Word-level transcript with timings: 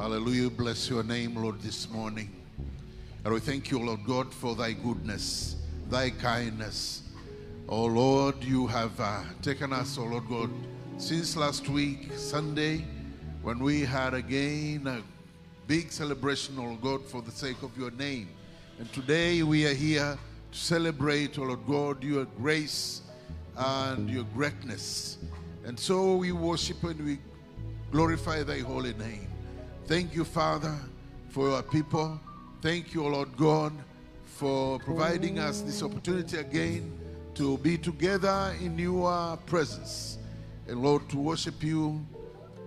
Hallelujah. 0.00 0.48
Bless 0.48 0.88
your 0.88 1.02
name, 1.02 1.34
Lord, 1.34 1.60
this 1.60 1.90
morning. 1.90 2.30
And 3.22 3.34
we 3.34 3.38
thank 3.38 3.70
you, 3.70 3.78
Lord 3.78 4.00
God, 4.06 4.32
for 4.32 4.54
thy 4.54 4.72
goodness, 4.72 5.56
thy 5.90 6.08
kindness. 6.08 7.02
Oh 7.68 7.84
Lord, 7.84 8.42
you 8.42 8.66
have 8.66 8.98
uh, 8.98 9.24
taken 9.42 9.74
us, 9.74 9.98
oh 9.98 10.04
Lord 10.04 10.26
God, 10.26 10.48
since 10.96 11.36
last 11.36 11.68
week, 11.68 12.12
Sunday, 12.16 12.82
when 13.42 13.58
we 13.58 13.82
had 13.82 14.14
again 14.14 14.86
a 14.86 15.02
big 15.66 15.92
celebration, 15.92 16.56
oh 16.58 16.76
God, 16.76 17.04
for 17.04 17.20
the 17.20 17.30
sake 17.30 17.62
of 17.62 17.76
your 17.76 17.90
name. 17.90 18.30
And 18.78 18.90
today 18.94 19.42
we 19.42 19.66
are 19.66 19.74
here 19.74 20.16
to 20.52 20.58
celebrate, 20.58 21.38
oh 21.38 21.42
Lord 21.42 21.66
God, 21.68 22.02
your 22.02 22.24
grace 22.24 23.02
and 23.54 24.08
your 24.08 24.24
greatness. 24.32 25.18
And 25.66 25.78
so 25.78 26.16
we 26.16 26.32
worship 26.32 26.82
and 26.84 27.04
we 27.04 27.18
glorify 27.92 28.42
thy 28.44 28.60
holy 28.60 28.94
name. 28.94 29.29
Thank 29.90 30.14
you, 30.14 30.24
Father, 30.24 30.76
for 31.30 31.48
your 31.48 31.64
people. 31.64 32.20
Thank 32.62 32.94
you, 32.94 33.02
Lord 33.02 33.36
God, 33.36 33.72
for 34.24 34.78
providing 34.78 35.40
us 35.40 35.62
this 35.62 35.82
opportunity 35.82 36.36
again 36.36 36.96
to 37.34 37.58
be 37.58 37.76
together 37.76 38.54
in 38.60 38.78
your 38.78 39.36
presence. 39.46 40.18
And 40.68 40.80
Lord, 40.80 41.08
to 41.08 41.16
worship 41.16 41.60
you, 41.64 42.06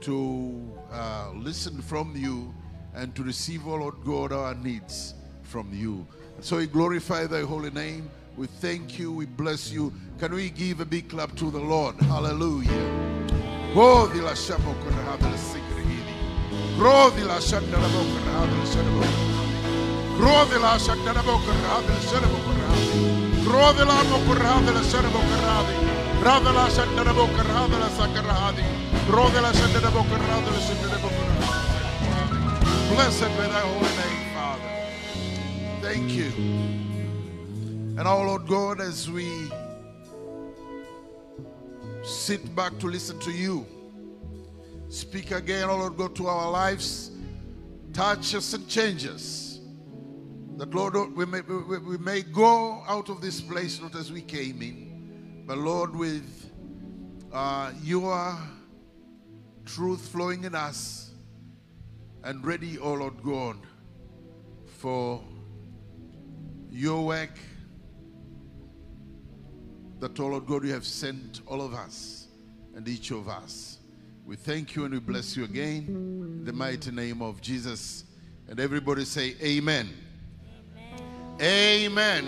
to 0.01 0.69
uh, 0.91 1.29
listen 1.33 1.81
from 1.81 2.13
you, 2.13 2.53
and 2.93 3.15
to 3.15 3.23
receive, 3.23 3.65
oh 3.65 3.75
Lord 3.75 3.95
God, 4.03 4.33
our 4.33 4.53
needs 4.55 5.13
from 5.43 5.69
you. 5.73 6.05
So 6.41 6.57
we 6.57 6.67
glorify 6.67 7.25
thy 7.27 7.43
holy 7.43 7.71
name. 7.71 8.11
We 8.35 8.47
thank 8.47 8.99
you. 8.99 9.13
We 9.13 9.27
bless 9.27 9.71
you. 9.71 9.93
Can 10.19 10.33
we 10.33 10.49
give 10.49 10.81
a 10.81 10.85
big 10.85 11.07
clap 11.07 11.37
to 11.37 11.49
the 11.49 11.61
Lord? 11.61 11.95
Hallelujah. 12.01 13.13
Godi 16.77 17.23
la 17.23 17.37
korahada 17.39 18.55
la 18.57 18.65
sikrihidi. 18.65 19.33
Grodi 20.17 20.57
la 20.61 20.77
shandara 20.79 21.21
bo 21.23 21.37
korahada 21.37 21.89
la 21.89 21.99
shadabo. 22.01 22.37
Grodi 23.43 23.83
la 23.85 23.99
shandara 23.99 24.01
bo 24.03 24.19
korahada 24.25 24.71
la 24.73 24.81
korahadi. 24.83 24.83
Grodi 24.93 24.93
la 25.03 25.09
mo 25.11 25.19
korahada 25.19 25.71
la. 25.73 26.23
Rada 26.23 26.51
la 26.51 26.69
shandara 26.69 27.13
bo 27.13 27.25
korahada 27.27 27.77
la 27.79 27.89
sakarahadi. 27.97 28.63
Grodi 29.07 29.39
la 29.41 29.51
shandara 29.53 29.89
bo 29.91 30.01
korahada 30.03 30.51
la 30.51 30.59
shandara 30.67 30.97
bo. 31.01 31.09
Blessed 32.93 33.31
be 33.37 33.43
thy 33.53 33.59
holy 33.59 33.91
name, 34.01 34.23
Father. 34.35 34.71
Thank 35.81 36.11
you. 36.11 36.31
And 37.97 38.07
our 38.07 38.25
Lord 38.25 38.47
God, 38.47 38.81
as 38.81 39.09
we 39.09 39.27
sit 42.03 42.55
back 42.55 42.77
to 42.79 42.87
listen 42.87 43.19
to 43.19 43.31
you, 43.31 43.65
speak 44.93 45.31
again, 45.31 45.69
oh 45.69 45.77
Lord 45.77 45.97
God, 45.97 46.15
to 46.17 46.27
our 46.27 46.51
lives, 46.51 47.09
touch 47.93 48.35
us 48.35 48.53
and 48.53 48.67
change 48.67 49.07
us. 49.07 49.59
That, 50.57 50.73
Lord, 50.73 50.95
we 51.15 51.25
may, 51.25 51.41
we, 51.41 51.79
we 51.79 51.97
may 51.97 52.21
go 52.21 52.83
out 52.87 53.09
of 53.09 53.19
this 53.19 53.41
place 53.41 53.81
not 53.81 53.95
as 53.95 54.11
we 54.11 54.21
came 54.21 54.61
in, 54.61 55.43
but, 55.47 55.57
Lord, 55.57 55.95
with 55.95 56.51
uh, 57.31 57.71
your 57.81 58.37
truth 59.65 60.07
flowing 60.09 60.43
in 60.43 60.53
us 60.53 61.11
and 62.23 62.45
ready, 62.45 62.77
oh 62.77 62.93
Lord 62.93 63.23
God, 63.23 63.57
for 64.77 65.23
your 66.69 67.03
work 67.03 67.39
that, 69.99 70.19
oh 70.19 70.27
Lord 70.27 70.45
God, 70.45 70.63
you 70.65 70.73
have 70.73 70.85
sent 70.85 71.41
all 71.47 71.61
of 71.61 71.73
us 71.73 72.27
and 72.75 72.87
each 72.87 73.09
of 73.09 73.27
us. 73.27 73.79
We 74.25 74.35
thank 74.35 74.75
you 74.75 74.85
and 74.85 74.93
we 74.93 74.99
bless 74.99 75.35
you 75.35 75.43
again 75.43 75.85
in 75.87 76.45
the 76.45 76.53
mighty 76.53 76.91
name 76.91 77.21
of 77.21 77.41
Jesus. 77.41 78.05
And 78.47 78.59
everybody 78.59 79.05
say, 79.05 79.35
Amen. 79.41 79.89
Amen. 81.41 82.27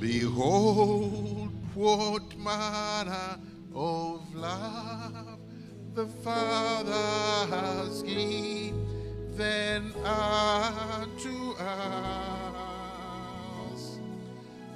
Behold, 0.00 1.50
what 1.74 2.36
manner 2.38 3.38
of 3.74 4.34
love 4.34 5.38
the 5.94 6.06
Father 6.06 7.54
has 7.54 8.02
given 8.02 8.48
then 9.38 9.92
unto 10.04 11.52
us. 11.52 11.88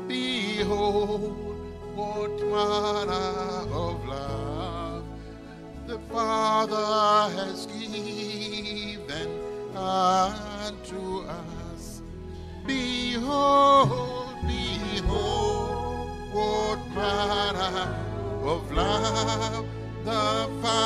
Behold, 0.06 1.51
what 1.94 2.30
manner 2.40 3.72
of 3.72 4.06
love 4.06 5.04
the 5.86 5.98
Father 6.10 7.34
has 7.36 7.66
given 7.66 9.28
unto 9.76 11.20
us. 11.20 12.02
Behold, 12.66 14.36
behold, 14.46 16.10
what 16.32 16.78
manner 16.94 17.96
of 18.42 18.72
love 18.72 19.66
the 20.04 20.48
Father 20.62 20.81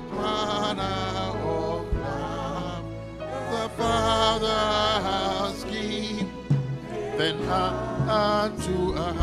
manner 0.00 1.38
of 1.44 1.86
the 3.50 3.68
Father 3.76 4.48
has 5.08 5.64
given 5.64 7.48
unto 8.08 8.94
us. 8.94 9.21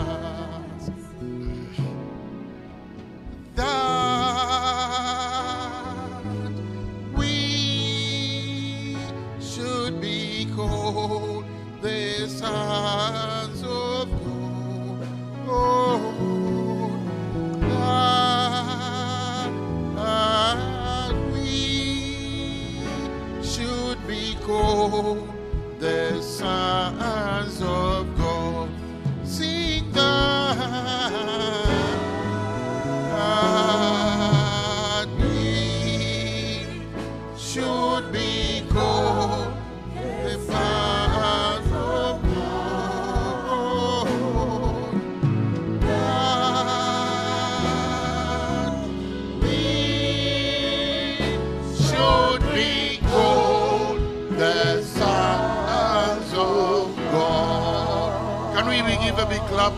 Clap? 59.59 59.73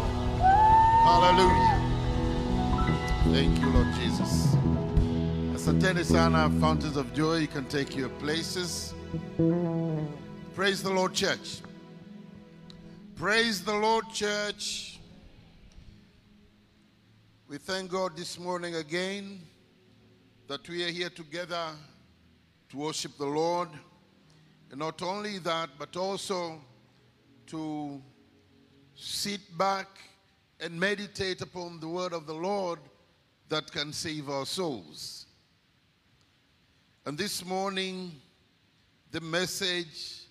Hallelujah. 1.03 1.81
Thank 3.33 3.59
you, 3.59 3.69
Lord 3.69 3.87
Jesus. 3.95 4.55
Asanteni 5.55 6.05
sana, 6.05 6.51
Fountains 6.59 6.97
of 6.97 7.11
Joy. 7.15 7.37
You 7.37 7.47
can 7.47 7.65
take 7.65 7.95
your 7.95 8.09
places. 8.09 8.93
Praise 10.53 10.83
the 10.83 10.91
Lord, 10.91 11.15
church. 11.15 11.61
Praise 13.15 13.63
the 13.63 13.73
Lord, 13.73 14.05
church. 14.13 14.99
We 17.47 17.57
thank 17.57 17.89
God 17.89 18.15
this 18.15 18.37
morning 18.37 18.75
again 18.75 19.41
that 20.47 20.69
we 20.69 20.83
are 20.83 20.91
here 20.91 21.09
together 21.09 21.65
to 22.69 22.77
worship 22.77 23.17
the 23.17 23.25
Lord. 23.25 23.69
And 24.69 24.79
not 24.79 25.01
only 25.01 25.39
that, 25.39 25.69
but 25.79 25.97
also 25.97 26.61
to 27.47 27.99
sit 28.95 29.41
back 29.57 29.87
and 30.59 30.79
meditate 30.79 31.41
upon 31.41 31.79
the 31.79 31.87
word 31.87 32.13
of 32.13 32.27
the 32.27 32.33
Lord 32.33 32.79
that 33.49 33.71
can 33.71 33.91
save 33.91 34.29
our 34.29 34.45
souls. 34.45 35.25
And 37.05 37.17
this 37.17 37.43
morning, 37.43 38.11
the 39.11 39.21
message 39.21 40.21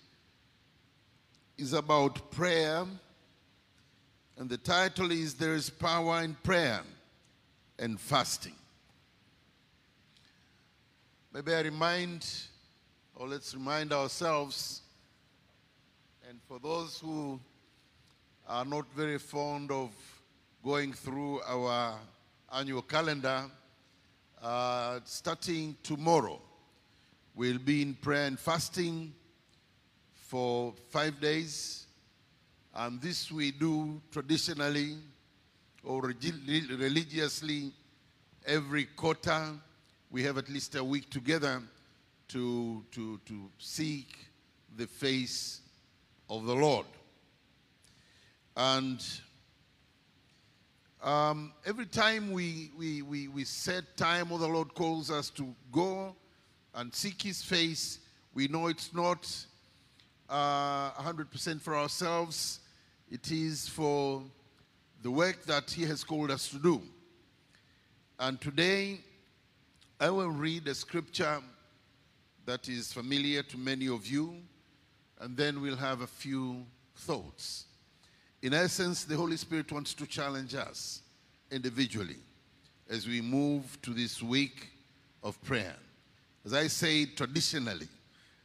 is 1.57 1.73
about 1.73 2.31
prayer, 2.31 2.85
and 4.37 4.49
the 4.49 4.57
title 4.57 5.11
is 5.11 5.33
There 5.33 5.53
is 5.53 5.69
Power 5.69 6.21
in 6.23 6.35
Prayer 6.41 6.81
and 7.77 7.99
Fasting. 7.99 8.55
Maybe 11.33 11.53
I 11.53 11.61
remind, 11.61 12.25
or 13.15 13.27
let's 13.27 13.53
remind 13.53 13.93
ourselves 13.93 14.81
And 16.31 16.39
for 16.47 16.59
those 16.59 16.97
who 16.97 17.41
are 18.51 18.65
not 18.65 18.85
very 18.93 19.17
fond 19.17 19.71
of 19.71 19.91
going 20.61 20.91
through 20.91 21.39
our 21.43 21.97
annual 22.53 22.81
calendar, 22.81 23.45
uh, 24.41 24.99
starting 25.05 25.73
tomorrow, 25.81 26.37
we'll 27.33 27.59
be 27.59 27.81
in 27.81 27.93
prayer 27.93 28.25
and 28.25 28.37
fasting 28.37 29.13
for 30.13 30.73
five 30.89 31.21
days. 31.21 31.85
And 32.75 33.01
this 33.01 33.31
we 33.31 33.51
do 33.51 34.01
traditionally 34.11 34.97
or 35.85 36.01
religiously 36.01 37.71
every 38.45 38.83
quarter. 38.83 39.47
We 40.09 40.23
have 40.23 40.37
at 40.37 40.49
least 40.49 40.75
a 40.75 40.83
week 40.83 41.09
together 41.09 41.61
to, 42.27 42.83
to, 42.91 43.17
to 43.27 43.49
seek 43.59 44.13
the 44.75 44.87
face 44.87 45.61
of 46.29 46.43
the 46.43 46.55
Lord. 46.55 46.85
And 48.63 49.03
um, 51.01 51.51
every 51.65 51.87
time 51.87 52.31
we, 52.31 52.69
we, 52.77 53.01
we, 53.01 53.27
we 53.27 53.43
set 53.43 53.97
time 53.97 54.31
or 54.31 54.37
the 54.37 54.47
Lord 54.47 54.75
calls 54.75 55.09
us 55.09 55.31
to 55.31 55.55
go 55.71 56.15
and 56.75 56.93
seek 56.93 57.23
His 57.23 57.41
face, 57.41 57.97
we 58.35 58.47
know 58.47 58.67
it's 58.67 58.93
not 58.93 59.27
uh, 60.29 60.91
100% 60.91 61.59
for 61.59 61.75
ourselves, 61.75 62.59
it 63.09 63.31
is 63.31 63.67
for 63.67 64.21
the 65.01 65.09
work 65.09 65.43
that 65.45 65.71
He 65.71 65.83
has 65.85 66.03
called 66.03 66.29
us 66.29 66.47
to 66.49 66.59
do. 66.59 66.83
And 68.19 68.39
today, 68.39 68.99
I 69.99 70.11
will 70.11 70.29
read 70.29 70.67
a 70.67 70.75
scripture 70.75 71.39
that 72.45 72.69
is 72.69 72.93
familiar 72.93 73.41
to 73.41 73.57
many 73.57 73.87
of 73.87 74.05
you, 74.05 74.35
and 75.19 75.35
then 75.35 75.61
we'll 75.61 75.77
have 75.77 76.01
a 76.01 76.07
few 76.07 76.63
thoughts. 76.95 77.65
In 78.41 78.53
essence, 78.53 79.03
the 79.03 79.15
Holy 79.15 79.37
Spirit 79.37 79.71
wants 79.71 79.93
to 79.93 80.07
challenge 80.07 80.55
us 80.55 81.01
individually 81.51 82.17
as 82.89 83.07
we 83.07 83.21
move 83.21 83.79
to 83.83 83.91
this 83.93 84.21
week 84.21 84.69
of 85.23 85.41
prayer. 85.43 85.75
As 86.43 86.53
I 86.53 86.67
say 86.67 87.05
traditionally, 87.05 87.87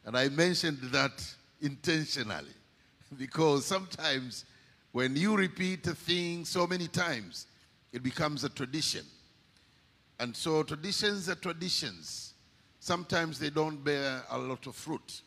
and 0.05 0.17
I 0.17 0.29
mentioned 0.29 0.79
that 0.93 1.25
intentionally, 1.63 2.55
because 3.19 3.65
sometimes 3.65 4.45
when 4.93 5.17
you 5.17 5.35
repeat 5.37 5.87
a 5.87 5.95
thing 5.95 6.45
so 6.45 6.67
many 6.67 6.89
times, 6.89 7.47
it 7.93 8.03
becomes 8.03 8.45
a 8.45 8.51
tradition. 8.51 9.05
And 10.19 10.37
so 10.37 10.63
traditions 10.63 11.29
are 11.29 11.35
traditions. 11.35 12.35
Sometimes 12.81 13.39
they 13.39 13.51
don't 13.51 13.83
bear 13.83 14.23
a 14.31 14.39
lot 14.39 14.67
of 14.67 14.75
fruit 14.75 15.23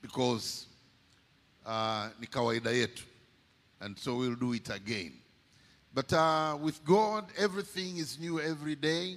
because 0.00 0.66
uh, 1.66 2.10
kawaida 2.30 2.72
yetu. 2.72 3.02
And 3.82 3.98
so 3.98 4.14
we'll 4.14 4.36
do 4.36 4.52
it 4.52 4.70
again. 4.70 5.12
But 5.92 6.12
uh, 6.12 6.56
with 6.60 6.82
God, 6.84 7.26
everything 7.36 7.98
is 7.98 8.18
new 8.18 8.40
every 8.40 8.76
day 8.76 9.16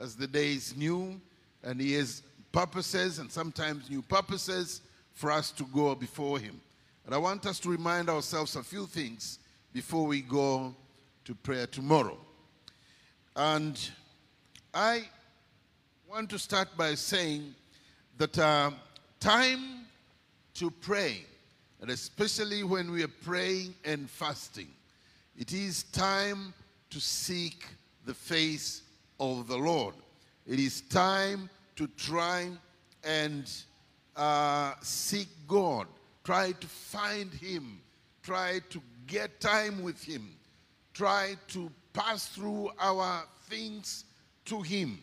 as 0.00 0.16
the 0.16 0.26
day 0.26 0.52
is 0.52 0.76
new. 0.76 1.20
And 1.62 1.80
He 1.80 1.92
has 1.94 2.22
purposes 2.52 3.18
and 3.18 3.30
sometimes 3.30 3.90
new 3.90 4.02
purposes 4.02 4.80
for 5.12 5.30
us 5.32 5.50
to 5.50 5.64
go 5.64 5.94
before 5.94 6.38
Him. 6.38 6.60
And 7.04 7.14
I 7.14 7.18
want 7.18 7.44
us 7.46 7.58
to 7.60 7.68
remind 7.68 8.08
ourselves 8.08 8.56
a 8.56 8.62
few 8.62 8.86
things 8.86 9.40
before 9.72 10.06
we 10.06 10.22
go 10.22 10.74
to 11.24 11.34
prayer 11.34 11.66
tomorrow. 11.66 12.16
And 13.34 13.78
I 14.72 15.02
want 16.08 16.30
to 16.30 16.38
start 16.38 16.68
by 16.76 16.94
saying 16.94 17.54
that 18.18 18.38
uh, 18.38 18.70
time 19.18 19.86
to 20.54 20.70
pray, 20.70 21.24
and 21.86 21.92
especially 21.92 22.64
when 22.64 22.90
we 22.90 23.04
are 23.04 23.14
praying 23.22 23.72
and 23.84 24.10
fasting, 24.10 24.66
it 25.38 25.52
is 25.52 25.84
time 25.84 26.52
to 26.90 26.98
seek 26.98 27.64
the 28.04 28.12
face 28.12 28.82
of 29.20 29.46
the 29.46 29.56
Lord. 29.56 29.94
It 30.48 30.58
is 30.58 30.80
time 30.80 31.48
to 31.76 31.86
try 31.96 32.50
and 33.04 33.48
uh, 34.16 34.72
seek 34.82 35.28
God, 35.46 35.86
try 36.24 36.50
to 36.50 36.66
find 36.66 37.32
Him, 37.32 37.80
try 38.20 38.58
to 38.70 38.82
get 39.06 39.38
time 39.38 39.84
with 39.84 40.02
Him, 40.02 40.34
try 40.92 41.36
to 41.50 41.70
pass 41.92 42.26
through 42.26 42.68
our 42.80 43.22
things 43.48 44.06
to 44.46 44.60
Him. 44.60 44.98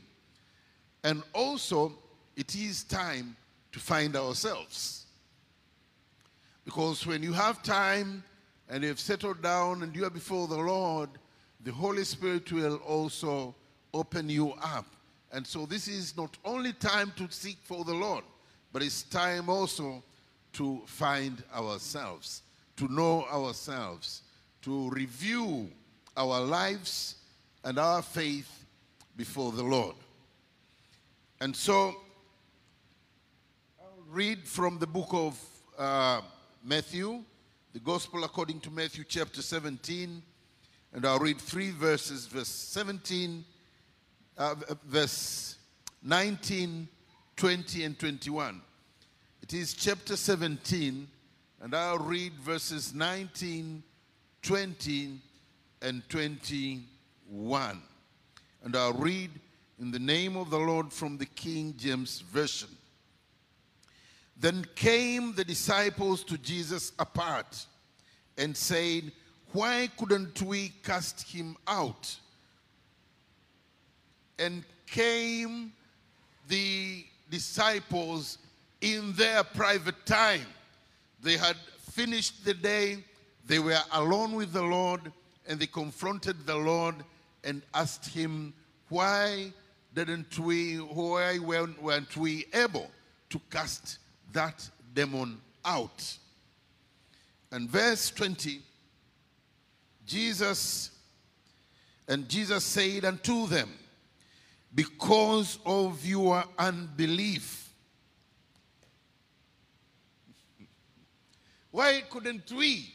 And 1.05 1.23
also, 1.31 1.93
it 2.35 2.53
is 2.53 2.83
time 2.83 3.37
to 3.71 3.79
find 3.79 4.17
ourselves. 4.17 5.02
Because 6.65 7.05
when 7.05 7.21
you 7.21 7.33
have 7.33 7.61
time 7.61 8.23
and 8.69 8.83
you've 8.83 8.99
settled 8.99 9.41
down 9.41 9.83
and 9.83 9.95
you 9.95 10.05
are 10.05 10.09
before 10.09 10.47
the 10.47 10.57
Lord, 10.57 11.09
the 11.63 11.71
Holy 11.71 12.03
Spirit 12.03 12.51
will 12.51 12.77
also 12.77 13.55
open 13.93 14.29
you 14.29 14.53
up. 14.61 14.85
And 15.31 15.45
so, 15.45 15.65
this 15.65 15.87
is 15.87 16.15
not 16.15 16.37
only 16.45 16.73
time 16.73 17.11
to 17.17 17.27
seek 17.29 17.57
for 17.63 17.83
the 17.83 17.93
Lord, 17.93 18.23
but 18.71 18.83
it's 18.83 19.03
time 19.03 19.49
also 19.49 20.03
to 20.53 20.81
find 20.85 21.43
ourselves, 21.53 22.43
to 22.77 22.87
know 22.91 23.25
ourselves, 23.25 24.21
to 24.61 24.89
review 24.89 25.69
our 26.15 26.39
lives 26.39 27.15
and 27.63 27.79
our 27.79 28.01
faith 28.01 28.65
before 29.17 29.51
the 29.51 29.63
Lord. 29.63 29.95
And 31.41 31.55
so, 31.55 31.95
I'll 33.81 34.05
read 34.11 34.47
from 34.47 34.77
the 34.77 34.87
book 34.87 35.09
of 35.11 35.39
uh, 35.77 36.21
Matthew, 36.65 37.21
the 37.73 37.79
Gospel 37.79 38.23
according 38.23 38.61
to 38.61 38.71
Matthew 38.71 39.03
chapter 39.05 39.41
17, 39.41 40.23
and 40.93 41.05
I'll 41.05 41.19
read 41.19 41.41
three 41.41 41.71
verses, 41.71 42.25
verse 42.25 42.47
17, 42.47 43.43
uh, 44.37 44.55
verse 44.85 45.57
19, 46.03 46.87
20, 47.35 47.83
and 47.83 47.99
21. 47.99 48.61
It 49.41 49.53
is 49.53 49.73
chapter 49.73 50.15
17, 50.15 51.05
and 51.61 51.75
I'll 51.75 51.97
read 51.97 52.31
verses 52.35 52.93
19, 52.93 53.83
20, 54.41 55.19
and 55.81 56.07
21. 56.07 57.81
And 58.63 58.75
I'll 58.77 58.93
read 58.93 59.31
in 59.81 59.91
the 59.91 59.99
name 59.99 60.37
of 60.37 60.49
the 60.49 60.59
Lord 60.59 60.93
from 60.93 61.17
the 61.17 61.25
King 61.25 61.73
James 61.77 62.21
Version. 62.21 62.69
Then 64.39 64.65
came 64.75 65.33
the 65.33 65.43
disciples 65.43 66.23
to 66.25 66.37
Jesus 66.37 66.91
apart 66.99 67.65
and 68.37 68.55
said, 68.55 69.11
Why 69.51 69.89
couldn't 69.97 70.41
we 70.41 70.73
cast 70.83 71.21
him 71.23 71.55
out? 71.67 72.15
And 74.39 74.63
came 74.87 75.71
the 76.47 77.05
disciples 77.29 78.37
in 78.81 79.13
their 79.13 79.43
private 79.43 80.05
time. 80.05 80.45
They 81.21 81.37
had 81.37 81.55
finished 81.91 82.43
the 82.43 82.53
day, 82.53 83.03
they 83.45 83.59
were 83.59 83.79
alone 83.91 84.33
with 84.33 84.51
the 84.51 84.61
Lord, 84.61 85.11
and 85.47 85.59
they 85.59 85.67
confronted 85.67 86.45
the 86.45 86.55
Lord 86.55 86.95
and 87.43 87.61
asked 87.73 88.07
him, 88.07 88.53
Why 88.89 89.53
didn't 89.93 90.37
we, 90.39 90.77
why 90.77 91.39
weren't, 91.39 92.17
we 92.17 92.45
able 92.53 92.89
to 93.29 93.39
cast 93.49 93.99
that 94.33 94.69
demon 94.93 95.39
out? 95.63 96.17
And 97.51 97.69
verse 97.69 98.09
20, 98.09 98.61
Jesus, 100.05 100.91
and 102.07 102.27
Jesus 102.27 102.63
said 102.63 103.05
unto 103.05 103.47
them, 103.47 103.69
Because 104.73 105.59
of 105.65 106.05
your 106.05 106.43
unbelief. 106.57 107.69
Why 111.71 112.03
couldn't 112.09 112.51
we? 112.51 112.93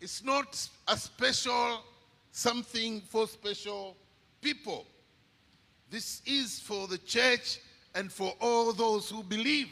It's 0.00 0.22
not 0.22 0.68
a 0.88 0.96
special 0.96 1.82
something 2.30 3.00
for 3.00 3.26
special 3.28 3.96
people. 4.42 4.86
This 5.88 6.20
is 6.26 6.58
for 6.58 6.88
the 6.88 6.98
church 6.98 7.60
and 7.94 8.12
for 8.12 8.34
all 8.40 8.72
those 8.72 9.08
who 9.08 9.22
believe. 9.22 9.68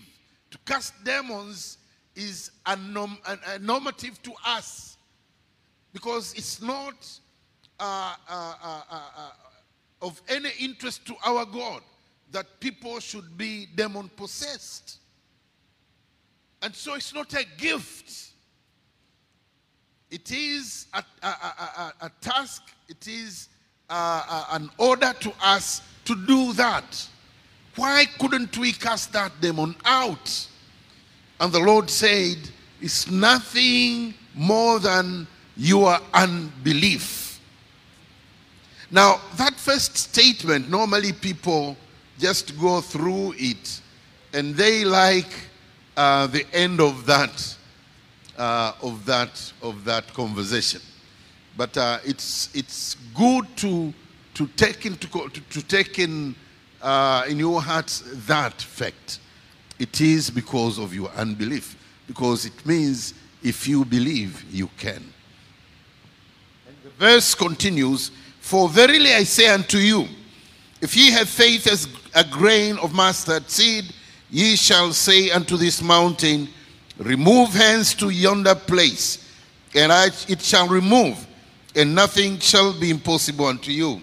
To 0.51 0.59
cast 0.67 0.93
demons 1.05 1.79
is 2.15 2.51
a, 2.67 2.77
norm, 2.77 3.17
a, 3.27 3.39
a 3.55 3.59
normative 3.59 4.23
to 4.23 4.33
us 4.47 4.99
because 5.93 6.35
it's 6.35 6.61
not 6.61 6.95
uh, 7.81 8.15
uh, 8.29 8.55
uh, 8.91 9.31
of 10.01 10.21
any 10.29 10.51
interest 10.61 11.07
to 11.07 11.15
our 11.25 11.45
God 11.47 11.83
that 12.31 12.61
people 12.61 13.01
should 13.01 13.37
be 13.37 13.67
demon 13.75 14.11
possessed. 14.17 14.99
And 16.63 16.75
so 16.75 16.95
it's 16.95 17.13
not 17.15 17.33
a 17.35 17.45
gift. 17.59 18.31
It 20.11 20.31
is 20.31 20.87
a, 20.93 21.03
a, 21.23 21.27
a, 21.27 21.93
a 22.03 22.11
task, 22.21 22.63
it 22.89 23.09
is 23.09 23.49
an 23.89 24.71
order 24.79 25.13
to 25.21 25.33
us 25.43 25.83
to 26.05 26.15
do 26.27 26.53
that. 26.55 27.09
Why 27.77 28.07
couldn't 28.19 28.57
we 28.59 28.73
cast 28.73 29.13
that 29.13 29.33
demon 29.41 29.75
out? 29.85 30.49
And 31.41 31.53
the 31.53 31.61
Lord 31.61 31.89
said, 31.89 32.37
It's 32.81 33.11
nothing 33.11 34.15
more 34.35 34.79
than 34.79 35.27
your 35.57 35.99
unbelief. 36.13 37.41
Now, 38.91 39.21
that 39.37 39.55
first 39.55 39.97
statement, 39.97 40.69
normally 40.69 41.13
people 41.13 41.77
just 42.19 42.59
go 42.61 42.81
through 42.81 43.35
it 43.39 43.81
and 44.35 44.55
they 44.55 44.85
like 44.85 45.33
uh, 45.97 46.27
the 46.27 46.47
end 46.53 46.81
of 46.81 47.07
that, 47.07 47.57
uh, 48.37 48.73
of 48.83 49.05
that, 49.07 49.53
of 49.63 49.85
that 49.85 50.13
conversation. 50.13 50.81
But 51.57 51.77
uh, 51.77 51.99
it's, 52.05 52.55
it's 52.55 52.97
good 53.15 53.47
to, 53.57 53.93
to 54.35 54.47
take 54.57 54.87
into, 54.87 55.09
to, 55.09 55.29
to 55.29 55.63
take 55.63 55.99
in, 55.99 56.35
uh, 56.83 57.25
in 57.29 57.39
your 57.39 57.63
heart 57.63 58.03
that 58.27 58.61
fact. 58.61 59.21
It 59.79 60.01
is 60.01 60.31
because 60.31 60.79
of 60.79 60.95
your 60.95 61.11
unbelief. 61.11 61.77
Because 62.07 62.45
it 62.45 62.67
means 62.67 63.15
if 63.43 63.67
you 63.67 63.85
believe, 63.85 64.45
you 64.53 64.69
can. 64.79 65.03
And 66.67 66.77
the 66.85 66.91
verse 66.91 67.35
continues 67.35 68.11
For 68.41 68.69
verily 68.69 69.13
I 69.13 69.25
say 69.25 69.49
unto 69.49 69.79
you, 69.79 70.07
if 70.81 70.97
ye 70.97 71.11
have 71.13 71.29
faith 71.29 71.67
as 71.67 71.89
a 72.15 72.25
grain 72.25 72.77
of 72.79 72.93
mustard 72.93 73.49
seed, 73.49 73.85
ye 74.31 74.57
shall 74.57 74.93
say 74.93 75.31
unto 75.31 75.57
this 75.57 75.81
mountain, 75.81 76.49
Remove 76.99 77.55
hence 77.55 77.95
to 77.95 78.11
yonder 78.11 78.55
place, 78.55 79.29
and 79.75 79.91
I, 79.91 80.07
it 80.29 80.43
shall 80.43 80.69
remove, 80.69 81.27
and 81.75 81.95
nothing 81.95 82.39
shall 82.39 82.79
be 82.79 82.91
impossible 82.91 83.47
unto 83.47 83.71
you. 83.71 84.03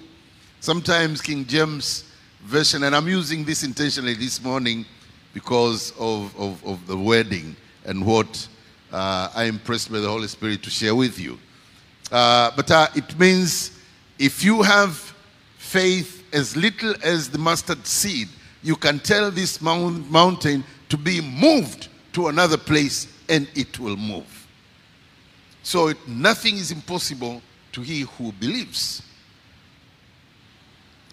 Sometimes 0.60 1.22
King 1.22 1.46
James 1.46 2.09
Version, 2.44 2.84
and 2.84 2.96
I'm 2.96 3.08
using 3.08 3.44
this 3.44 3.64
intentionally 3.64 4.14
this 4.14 4.42
morning 4.42 4.86
because 5.34 5.92
of, 6.00 6.34
of, 6.40 6.66
of 6.66 6.88
the 6.88 6.98
wording 6.98 7.56
and 7.86 8.06
what 8.06 8.48
uh, 8.94 9.30
I 9.36 9.44
am 9.44 9.60
pressed 9.60 9.92
by 9.92 10.00
the 10.00 10.08
Holy 10.08 10.30
Spirit 10.30 10.64
to 10.64 10.70
share 10.70 10.96
with 10.96 11.20
you. 11.20 11.38
Uh, 12.12 12.52
but 12.56 12.72
uh, 12.72 12.88
it 12.96 13.20
means 13.20 13.78
if 14.18 14.44
you 14.44 14.62
have 14.62 14.96
faith 15.58 16.24
as 16.34 16.56
little 16.56 16.96
as 17.04 17.30
the 17.30 17.38
mustard 17.38 17.86
seed, 17.86 18.30
you 18.64 18.78
can 18.78 19.00
tell 19.00 19.30
this 19.32 19.62
mount, 19.62 20.10
mountain 20.10 20.64
to 20.88 20.98
be 20.98 21.20
moved 21.22 21.90
to 22.14 22.30
another 22.30 22.58
place 22.58 23.14
and 23.28 23.48
it 23.54 23.78
will 23.80 23.98
move. 23.98 24.48
So 25.62 25.90
it, 25.90 25.98
nothing 26.08 26.56
is 26.56 26.72
impossible 26.72 27.42
to 27.74 27.82
he 27.82 28.02
who 28.02 28.32
believes. 28.32 29.04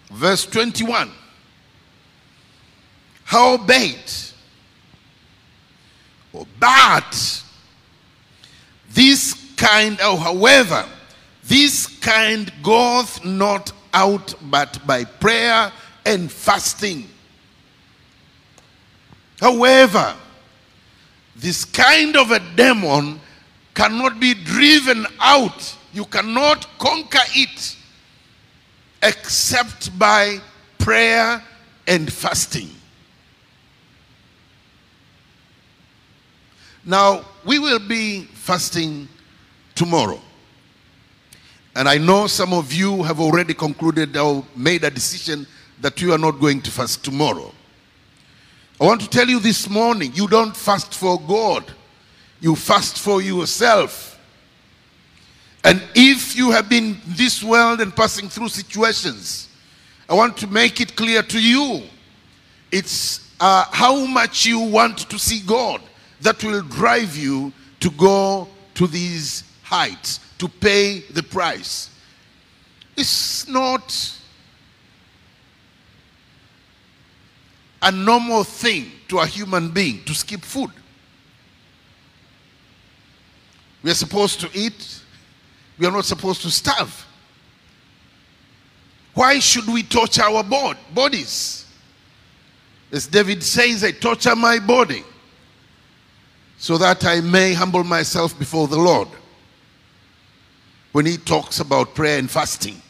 Verse 0.09 0.45
21 0.45 1.11
Howbeit, 3.25 4.33
or 6.31 6.47
but 6.59 7.43
this 8.89 9.33
kind, 9.57 9.99
or 10.01 10.17
however, 10.17 10.85
this 11.43 11.87
kind 11.99 12.51
goeth 12.63 13.23
not 13.25 13.73
out 13.93 14.33
but 14.43 14.79
by 14.87 15.03
prayer 15.03 15.71
and 16.05 16.31
fasting. 16.31 17.09
However, 19.41 20.15
this 21.35 21.65
kind 21.65 22.15
of 22.15 22.31
a 22.31 22.39
demon 22.55 23.19
cannot 23.73 24.19
be 24.19 24.33
driven 24.33 25.05
out. 25.19 25.75
You 25.93 26.05
cannot 26.05 26.65
conquer 26.79 27.19
it 27.35 27.75
except 29.01 29.97
by 29.97 30.39
prayer 30.77 31.43
and 31.87 32.11
fasting. 32.11 32.69
Now, 36.85 37.25
we 37.45 37.59
will 37.59 37.79
be 37.79 38.23
fasting 38.23 39.07
tomorrow. 39.75 40.21
And 41.75 41.87
I 41.87 41.97
know 41.97 42.27
some 42.27 42.53
of 42.53 42.73
you 42.73 43.03
have 43.03 43.19
already 43.19 43.53
concluded 43.53 44.17
or 44.17 44.43
made 44.55 44.83
a 44.83 44.89
decision 44.89 45.45
that 45.81 46.01
you 46.01 46.11
are 46.13 46.17
not 46.17 46.39
going 46.39 46.61
to 46.61 46.71
fast 46.71 47.03
tomorrow. 47.03 47.53
I 48.79 48.85
want 48.85 49.01
to 49.01 49.09
tell 49.09 49.27
you 49.27 49.39
this 49.39 49.69
morning 49.69 50.11
you 50.15 50.27
don't 50.27 50.55
fast 50.55 50.93
for 50.93 51.19
God, 51.19 51.71
you 52.39 52.55
fast 52.55 52.97
for 52.99 53.21
yourself. 53.21 54.16
And 55.67 55.83
if 55.95 56.33
you 56.33 56.49
have 56.51 56.69
been 56.69 56.85
in 56.85 57.01
this 57.05 57.43
world 57.43 57.81
and 57.81 57.93
passing 57.93 58.29
through 58.29 58.47
situations, 58.47 59.49
I 60.07 60.13
want 60.13 60.37
to 60.37 60.47
make 60.47 60.79
it 60.79 60.95
clear 60.95 61.21
to 61.21 61.41
you 61.41 61.83
it's 62.71 63.35
uh, 63.37 63.65
how 63.69 64.05
much 64.05 64.45
you 64.45 64.61
want 64.61 65.09
to 65.09 65.19
see 65.19 65.41
God 65.41 65.81
that 66.21 66.41
will 66.41 66.61
drive 66.61 67.17
you 67.17 67.51
to 67.81 67.91
go 67.91 68.47
to 68.75 68.87
these 68.87 69.43
heights, 69.61 70.21
to 70.37 70.47
pay 70.47 70.99
the 70.99 71.21
price. 71.21 71.89
It's 72.95 73.45
not 73.49 74.17
a 77.81 77.91
normal 77.91 78.45
thing 78.45 78.89
to 79.09 79.19
a 79.19 79.25
human 79.25 79.71
being 79.71 80.01
to 80.05 80.13
skip 80.13 80.45
food. 80.45 80.71
We 83.83 83.91
are 83.91 83.95
supposed 83.95 84.39
to 84.39 84.49
eat, 84.53 85.01
we 85.77 85.85
are 85.85 85.91
not 85.91 86.05
supposed 86.05 86.41
to 86.41 86.49
starve. 86.49 87.05
Why 89.13 89.39
should 89.39 89.67
we 89.67 89.83
torture 89.83 90.23
our 90.23 90.43
bod- 90.43 90.77
bodies? 90.93 91.65
As 92.91 93.07
David 93.07 93.43
says, 93.43 93.83
I 93.83 93.91
torture 93.91 94.35
my 94.35 94.59
body 94.59 95.03
so 96.57 96.77
that 96.77 97.05
I 97.05 97.21
may 97.21 97.53
humble 97.53 97.83
myself 97.83 98.37
before 98.37 98.67
the 98.67 98.77
Lord. 98.77 99.07
When 100.91 101.05
he 101.05 101.17
talks 101.17 101.59
about 101.59 101.93
prayer 101.93 102.17
and 102.17 102.29
fasting, 102.29 102.81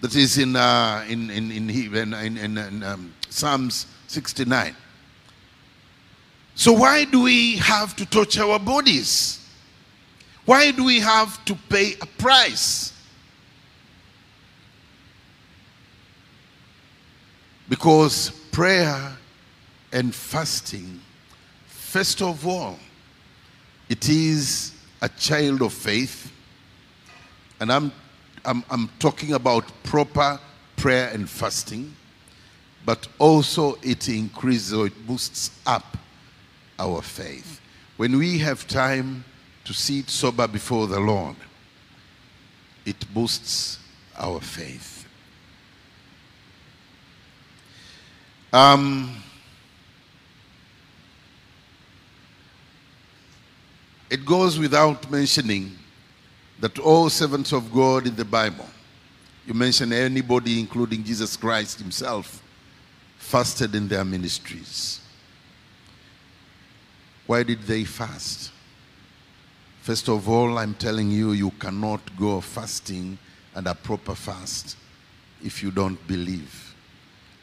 that 0.00 0.14
is 0.14 0.38
in, 0.38 0.56
uh, 0.56 1.04
in, 1.08 1.30
in, 1.30 1.50
in, 1.50 1.70
in, 1.70 2.14
in, 2.14 2.36
in, 2.38 2.58
in 2.58 2.82
um, 2.82 3.14
Psalms 3.28 3.86
69. 4.06 4.74
So, 6.54 6.72
why 6.72 7.04
do 7.04 7.22
we 7.22 7.56
have 7.56 7.94
to 7.96 8.06
touch 8.06 8.38
our 8.38 8.58
bodies? 8.58 9.45
Why 10.46 10.70
do 10.70 10.84
we 10.84 11.00
have 11.00 11.44
to 11.46 11.56
pay 11.68 11.94
a 12.00 12.06
price? 12.06 12.92
Because 17.68 18.30
prayer 18.52 19.16
and 19.92 20.14
fasting, 20.14 21.00
first 21.66 22.22
of 22.22 22.46
all, 22.46 22.78
it 23.88 24.08
is 24.08 24.72
a 25.02 25.08
child 25.08 25.62
of 25.62 25.72
faith. 25.72 26.32
And 27.58 27.72
I'm, 27.72 27.90
I'm, 28.44 28.64
I'm 28.70 28.88
talking 29.00 29.32
about 29.32 29.64
proper 29.82 30.38
prayer 30.76 31.10
and 31.12 31.28
fasting, 31.28 31.92
but 32.84 33.08
also 33.18 33.78
it 33.82 34.08
increases 34.08 34.72
or 34.72 34.86
it 34.86 35.06
boosts 35.08 35.50
up 35.66 35.96
our 36.78 37.02
faith. 37.02 37.60
When 37.96 38.16
we 38.16 38.38
have 38.38 38.68
time 38.68 39.24
to 39.66 39.74
sit 39.74 40.08
sober 40.08 40.46
before 40.46 40.86
the 40.86 40.98
Lord, 40.98 41.34
it 42.84 43.04
boosts 43.12 43.80
our 44.16 44.40
faith. 44.40 45.04
Um, 48.52 49.12
it 54.08 54.24
goes 54.24 54.56
without 54.56 55.10
mentioning 55.10 55.76
that 56.60 56.78
all 56.78 57.10
servants 57.10 57.52
of 57.52 57.72
God 57.72 58.06
in 58.06 58.14
the 58.14 58.24
Bible, 58.24 58.68
you 59.46 59.52
mention 59.52 59.92
anybody, 59.92 60.60
including 60.60 61.02
Jesus 61.02 61.36
Christ 61.36 61.80
himself, 61.80 62.40
fasted 63.18 63.74
in 63.74 63.88
their 63.88 64.04
ministries. 64.04 65.00
Why 67.26 67.42
did 67.42 67.62
they 67.62 67.82
fast? 67.82 68.52
First 69.86 70.08
of 70.08 70.28
all, 70.28 70.58
I'm 70.58 70.74
telling 70.74 71.12
you, 71.12 71.30
you 71.30 71.52
cannot 71.60 72.00
go 72.18 72.40
fasting 72.40 73.16
and 73.54 73.68
a 73.68 73.74
proper 73.76 74.16
fast 74.16 74.76
if 75.44 75.62
you 75.62 75.70
don't 75.70 76.04
believe. 76.08 76.74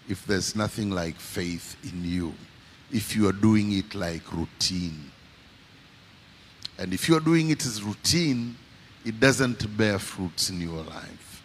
If 0.10 0.26
there's 0.26 0.54
nothing 0.54 0.90
like 0.90 1.16
faith 1.16 1.78
in 1.86 2.04
you, 2.04 2.34
if 2.92 3.16
you 3.16 3.30
are 3.30 3.32
doing 3.32 3.72
it 3.72 3.96
like 3.96 4.30
routine. 4.34 5.10
And 6.78 6.94
if 6.94 7.08
you're 7.08 7.22
doing 7.22 7.50
it 7.50 7.66
as 7.66 7.82
routine, 7.82 8.58
it 9.06 9.22
doesn't 9.22 9.78
bear 9.78 9.98
fruits 9.98 10.50
in 10.50 10.60
your 10.60 10.84
life. 10.84 11.42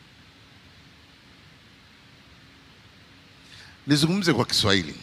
Nizungumze 3.86 4.32
kwa 4.34 4.44
Kiswahili. 4.44 4.96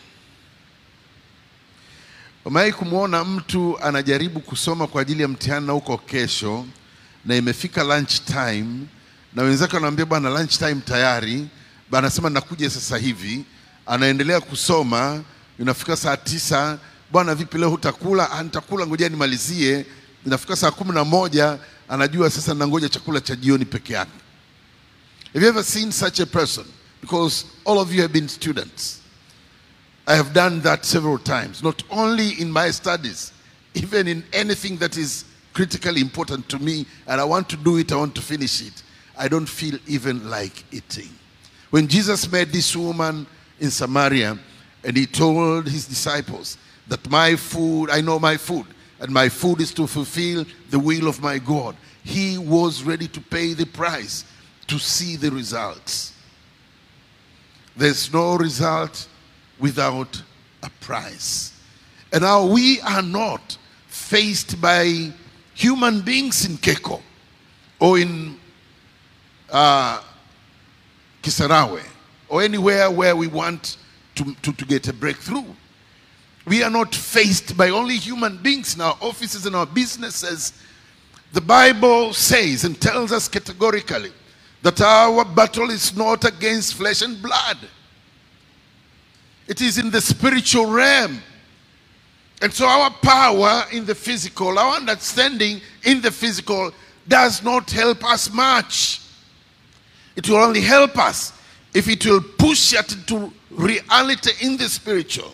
Umewahi 2.45 2.73
kumwona 2.73 3.23
mtu 3.23 3.79
anajaribu 3.79 4.39
kusoma 4.39 4.87
kwa 4.87 5.01
ajili 5.01 5.21
ya 5.21 5.27
mtihani 5.27 5.67
na 5.67 5.73
huko 5.73 5.97
kesho, 5.97 6.65
na 7.25 7.35
imefika 7.35 7.83
lunch 7.83 8.13
time, 8.25 8.79
na 9.33 9.43
wenzake 9.43 9.75
wanamwambia 9.75 10.05
bwana, 10.05 10.29
lunch 10.29 10.57
time 10.57 10.75
tayari, 10.75 11.47
bwana 11.89 12.07
anasema 12.07 12.29
nakuja 12.29 12.69
sasa 12.69 12.97
hivi, 12.97 13.45
anaendelea 13.85 14.41
kusoma, 14.41 15.23
inafika 15.59 15.95
saa 15.97 16.17
tisa, 16.17 16.77
bwana 17.11 17.35
vipi 17.35 17.57
leo 17.57 17.69
hutakula? 17.69 18.31
Ah, 18.31 18.43
nitakula 18.43 18.87
ngoja 18.87 19.09
nimalizie. 19.09 19.85
Inafika 20.25 20.55
saa 20.55 20.71
kumi 20.71 20.91
na 20.91 21.03
moja 21.03 21.57
anajua 21.89 22.29
sasa 22.29 22.53
nangoja 22.53 22.89
chakula 22.89 23.21
cha 23.21 23.35
jioni 23.35 23.65
peke 23.65 23.93
yake. 23.93 24.11
Have 25.33 25.45
you 25.45 25.49
ever 25.49 25.63
seen 25.63 25.91
such 25.91 26.19
a 26.19 26.25
person? 26.25 26.65
Because 27.01 27.45
all 27.65 27.77
of 27.79 27.93
you 27.93 28.01
have 28.01 28.13
been 28.13 28.27
students 28.27 29.01
I 30.07 30.15
have 30.15 30.33
done 30.33 30.61
that 30.61 30.85
several 30.85 31.17
times, 31.17 31.63
not 31.63 31.81
only 31.89 32.39
in 32.39 32.51
my 32.51 32.69
studies, 32.71 33.33
even 33.73 34.07
in 34.07 34.23
anything 34.33 34.77
that 34.77 34.97
is 34.97 35.25
critically 35.53 36.01
important 36.01 36.47
to 36.49 36.59
me, 36.59 36.85
and 37.07 37.19
I 37.19 37.23
want 37.23 37.49
to 37.49 37.57
do 37.57 37.77
it, 37.77 37.91
I 37.91 37.95
want 37.95 38.13
to 38.15 38.21
finish 38.21 38.61
it. 38.61 38.83
I 39.17 39.27
don't 39.27 39.47
feel 39.47 39.79
even 39.87 40.29
like 40.29 40.63
eating. 40.71 41.09
When 41.71 41.87
Jesus 41.87 42.31
met 42.31 42.51
this 42.51 42.75
woman 42.75 43.25
in 43.59 43.71
Samaria, 43.71 44.37
and 44.83 44.95
he 44.95 45.07
told 45.07 45.67
his 45.67 45.87
disciples 45.87 46.57
that 46.87 47.09
my 47.09 47.35
food, 47.35 47.89
I 47.89 48.01
know 48.01 48.19
my 48.19 48.37
food, 48.37 48.67
and 48.99 49.11
my 49.11 49.29
food 49.29 49.59
is 49.59 49.73
to 49.73 49.87
fulfill 49.87 50.45
the 50.69 50.79
will 50.79 51.07
of 51.07 51.21
my 51.21 51.39
God, 51.39 51.75
he 52.03 52.37
was 52.37 52.83
ready 52.83 53.07
to 53.07 53.19
pay 53.19 53.53
the 53.53 53.65
price 53.65 54.23
to 54.67 54.77
see 54.77 55.15
the 55.15 55.31
results. 55.31 56.13
There's 57.75 58.13
no 58.13 58.35
result 58.35 59.07
without 59.59 60.21
a 60.63 60.69
price. 60.81 61.53
And 62.11 62.23
now 62.23 62.45
we 62.45 62.79
are 62.81 63.01
not 63.01 63.57
faced 63.87 64.59
by 64.61 65.11
human 65.53 66.01
beings 66.01 66.45
in 66.45 66.57
Keko 66.57 67.01
or 67.79 67.99
in 67.99 68.37
uh, 69.51 70.01
Kisarawe 71.21 71.83
or 72.29 72.41
anywhere 72.41 72.89
where 72.91 73.15
we 73.15 73.27
want 73.27 73.77
to, 74.15 74.35
to, 74.41 74.53
to 74.53 74.65
get 74.65 74.87
a 74.87 74.93
breakthrough. 74.93 75.43
We 76.45 76.61
are 76.61 76.69
not 76.69 76.93
faced 76.93 77.57
by 77.57 77.69
only 77.69 77.97
human 77.97 78.37
beings 78.37 78.75
in 78.75 78.81
our 78.81 78.97
offices 79.01 79.45
and 79.45 79.55
our 79.55 79.65
businesses. 79.65 80.53
The 81.33 81.41
Bible 81.41 82.13
says 82.13 82.63
and 82.63 82.79
tells 82.79 83.11
us 83.11 83.27
categorically 83.27 84.11
that 84.61 84.79
our 84.81 85.25
battle 85.25 85.69
is 85.69 85.95
not 85.95 86.23
against 86.23 86.75
flesh 86.75 87.01
and 87.01 87.21
blood. 87.21 87.57
It 89.47 89.61
is 89.61 89.77
in 89.77 89.91
the 89.91 90.01
spiritual 90.01 90.65
realm. 90.67 91.21
And 92.41 92.53
so 92.53 92.67
our 92.67 92.91
power 92.91 93.63
in 93.71 93.85
the 93.85 93.95
physical, 93.95 94.57
our 94.59 94.75
understanding 94.75 95.61
in 95.83 96.01
the 96.01 96.11
physical 96.11 96.71
does 97.07 97.43
not 97.43 97.69
help 97.71 98.03
us 98.03 98.31
much. 98.31 99.01
It 100.15 100.27
will 100.29 100.37
only 100.37 100.61
help 100.61 100.97
us 100.97 101.33
if 101.73 101.87
it 101.87 102.05
will 102.05 102.21
push 102.21 102.73
us 102.73 102.95
to 103.05 103.31
reality 103.51 104.31
in 104.41 104.57
the 104.57 104.67
spiritual. 104.69 105.33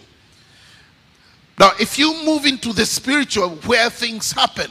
Now, 1.59 1.71
if 1.79 1.99
you 1.99 2.23
move 2.25 2.45
into 2.45 2.73
the 2.73 2.85
spiritual 2.85 3.49
where 3.67 3.89
things 3.89 4.31
happen, 4.31 4.69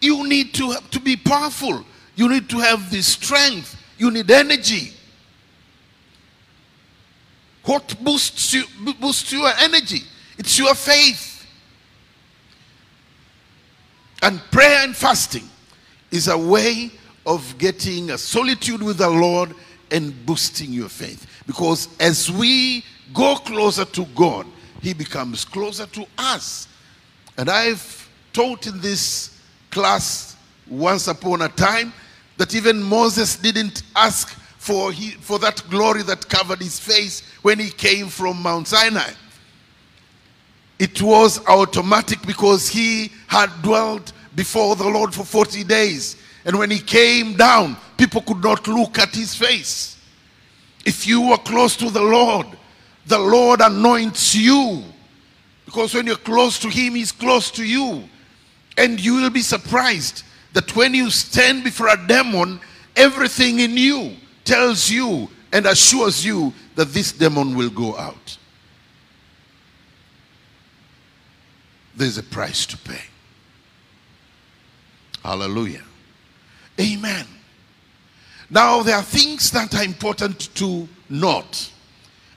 you 0.00 0.26
need 0.26 0.54
to, 0.54 0.76
to 0.90 1.00
be 1.00 1.16
powerful. 1.16 1.84
You 2.16 2.28
need 2.28 2.48
to 2.50 2.58
have 2.58 2.90
the 2.90 3.02
strength. 3.02 3.76
You 3.98 4.10
need 4.10 4.30
energy. 4.30 4.92
What 7.64 7.96
boosts 8.02 8.54
you 8.54 8.64
boosts 9.00 9.32
your 9.32 9.50
energy? 9.58 10.02
It's 10.38 10.58
your 10.58 10.74
faith. 10.74 11.46
And 14.22 14.40
prayer 14.50 14.84
and 14.84 14.94
fasting 14.94 15.48
is 16.10 16.28
a 16.28 16.36
way 16.36 16.90
of 17.26 17.56
getting 17.58 18.10
a 18.10 18.18
solitude 18.18 18.82
with 18.82 18.98
the 18.98 19.08
Lord 19.08 19.54
and 19.90 20.14
boosting 20.26 20.72
your 20.72 20.88
faith. 20.88 21.26
Because 21.46 21.88
as 21.98 22.30
we 22.30 22.84
go 23.12 23.36
closer 23.36 23.84
to 23.84 24.04
God, 24.14 24.46
He 24.82 24.94
becomes 24.94 25.44
closer 25.44 25.86
to 25.86 26.06
us. 26.18 26.68
And 27.36 27.48
I've 27.48 28.08
taught 28.32 28.66
in 28.66 28.80
this 28.80 29.38
class 29.70 30.36
once 30.68 31.08
upon 31.08 31.42
a 31.42 31.48
time 31.48 31.92
that 32.36 32.54
even 32.54 32.82
Moses 32.82 33.36
didn't 33.36 33.82
ask 33.94 34.36
for, 34.60 34.92
he, 34.92 35.12
for 35.12 35.38
that 35.38 35.62
glory 35.70 36.02
that 36.02 36.28
covered 36.28 36.60
his 36.60 36.78
face 36.78 37.22
when 37.40 37.58
he 37.58 37.70
came 37.70 38.08
from 38.08 38.42
Mount 38.42 38.68
Sinai. 38.68 39.10
It 40.78 41.00
was 41.00 41.42
automatic 41.46 42.20
because 42.26 42.68
he 42.68 43.10
had 43.26 43.50
dwelt 43.62 44.12
before 44.34 44.76
the 44.76 44.86
Lord 44.86 45.14
for 45.14 45.24
40 45.24 45.64
days. 45.64 46.16
And 46.44 46.58
when 46.58 46.70
he 46.70 46.78
came 46.78 47.38
down, 47.38 47.78
people 47.96 48.20
could 48.20 48.44
not 48.44 48.68
look 48.68 48.98
at 48.98 49.14
his 49.14 49.34
face. 49.34 49.98
If 50.84 51.06
you 51.06 51.30
were 51.30 51.38
close 51.38 51.74
to 51.76 51.88
the 51.88 52.02
Lord, 52.02 52.46
the 53.06 53.18
Lord 53.18 53.62
anoints 53.62 54.34
you. 54.34 54.84
Because 55.64 55.94
when 55.94 56.06
you're 56.06 56.16
close 56.16 56.58
to 56.58 56.68
him, 56.68 56.96
he's 56.96 57.12
close 57.12 57.50
to 57.52 57.64
you. 57.64 58.04
And 58.76 59.02
you 59.02 59.22
will 59.22 59.30
be 59.30 59.40
surprised 59.40 60.22
that 60.52 60.76
when 60.76 60.92
you 60.92 61.08
stand 61.08 61.64
before 61.64 61.88
a 61.88 62.06
demon, 62.06 62.60
everything 62.94 63.60
in 63.60 63.78
you 63.78 64.16
tells 64.50 64.90
you 64.90 65.28
and 65.52 65.64
assures 65.66 66.24
you 66.26 66.52
that 66.74 66.86
this 66.86 67.12
demon 67.12 67.56
will 67.56 67.70
go 67.70 67.96
out. 67.96 68.36
There's 71.94 72.18
a 72.18 72.22
price 72.24 72.66
to 72.66 72.76
pay. 72.76 73.02
Hallelujah. 75.22 75.84
Amen. 76.80 77.26
Now, 78.50 78.82
there 78.82 78.96
are 78.96 79.04
things 79.04 79.52
that 79.52 79.72
are 79.76 79.84
important 79.84 80.52
to 80.56 80.88
note. 81.08 81.70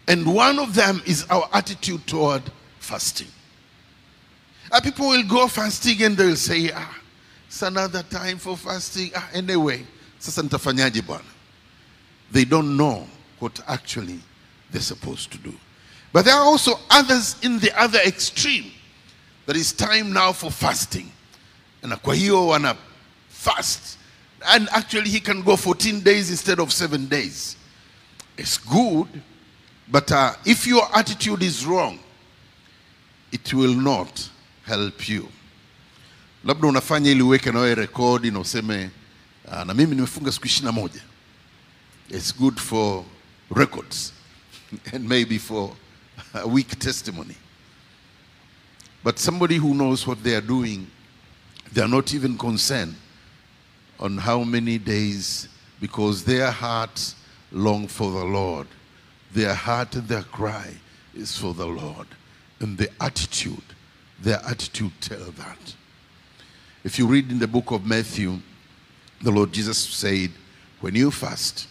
And 0.08 0.36
one 0.36 0.60
of 0.60 0.76
them 0.76 1.02
is 1.08 1.26
our 1.32 1.50
attitude 1.52 2.06
toward 2.06 2.44
fasting. 2.78 3.30
Uh, 4.72 4.80
people 4.82 5.08
will 5.08 5.24
go 5.24 5.48
fasting 5.48 6.04
and 6.04 6.16
they'll 6.16 6.36
say, 6.36 6.70
ah, 6.76 7.00
it's 7.48 7.64
another 7.64 8.04
time 8.04 8.38
for 8.38 8.56
fasting. 8.56 9.10
Ah, 9.16 9.30
anyway, 9.34 9.84
sasa 10.20 10.44
nitafanyaje 10.44 11.02
bwana? 11.02 11.33
They 12.34 12.46
don't 12.46 12.76
know 12.76 13.08
what 13.40 13.60
actually 13.68 14.20
they're 14.72 14.82
supposed 14.82 15.32
to 15.34 15.38
do. 15.38 15.54
But 16.12 16.26
there 16.26 16.34
are 16.36 16.44
also 16.46 16.80
others 16.90 17.36
in 17.44 17.60
the 17.60 17.72
other 17.80 18.00
extreme. 18.06 18.72
That 19.46 19.56
is 19.56 19.72
time 19.72 20.12
now 20.14 20.34
for 20.34 20.52
fasting. 20.52 21.12
Na 21.84 21.96
kwa 21.96 22.16
hiyo 22.16 22.48
wana 22.48 22.76
fast. 23.30 23.98
And 24.46 24.68
actually 24.72 25.10
he 25.10 25.20
can 25.20 25.42
go 25.44 25.56
14 25.56 26.02
days 26.02 26.30
instead 26.32 26.60
of 26.60 26.74
7 26.74 27.06
days. 27.08 27.56
It's 28.38 28.58
good, 28.58 29.08
but 29.88 30.12
uh, 30.12 30.34
if 30.46 30.66
your 30.66 30.84
attitude 30.98 31.44
is 31.44 31.66
wrong, 31.66 32.00
it 33.32 33.54
will 33.54 33.76
not 33.76 34.30
help 34.66 35.08
you. 35.08 35.28
Labda 36.46 36.68
unafanya 36.68 37.12
ili 37.12 37.22
uweke 37.22 37.52
na 37.52 37.60
wewe 37.60 37.76
rekodi 37.76 38.32
na 38.32 38.40
useme 38.40 38.90
uh, 39.48 39.64
na 39.64 39.74
mimi 39.74 39.96
nimefunga 39.96 40.32
siku 40.32 40.48
21. 40.48 40.90
It's 42.10 42.32
good 42.32 42.60
for 42.60 43.06
records 43.50 44.14
and 44.92 45.08
maybe 45.08 45.38
for 45.38 45.76
a 46.34 46.48
weak 46.48 46.80
testimony. 46.80 47.36
But 49.04 49.20
somebody 49.20 49.58
who 49.58 49.74
knows 49.74 50.08
what 50.08 50.24
they 50.24 50.36
are 50.36 50.42
doing, 50.42 50.88
they 51.72 51.82
are 51.82 51.88
not 51.88 52.14
even 52.14 52.38
concerned 52.38 52.96
on 54.00 54.18
how 54.18 54.44
many 54.44 54.78
days 54.78 55.48
because 55.80 56.24
their 56.24 56.52
hearts 56.52 57.16
long 57.52 57.88
for 57.88 58.12
the 58.12 58.26
Lord. 58.26 58.68
Their 59.34 59.54
heart 59.54 59.96
and 59.96 60.08
their 60.08 60.24
cry 60.24 60.74
is 61.16 61.38
for 61.38 61.54
the 61.54 61.66
Lord. 61.66 62.08
And 62.60 62.78
the 62.78 62.90
attitude, 63.02 63.64
their 64.22 64.40
attitude 64.46 64.92
tell 65.02 65.32
that. 65.32 65.76
If 66.84 67.00
you 67.00 67.08
read 67.08 67.32
in 67.32 67.40
the 67.40 67.48
book 67.48 67.72
of 67.72 67.86
Matthew, 67.86 68.40
the 69.22 69.32
Lord 69.32 69.52
Jesus 69.52 69.78
said, 69.78 70.32
when 70.82 70.96
you 70.96 71.12
fast, 71.12 71.68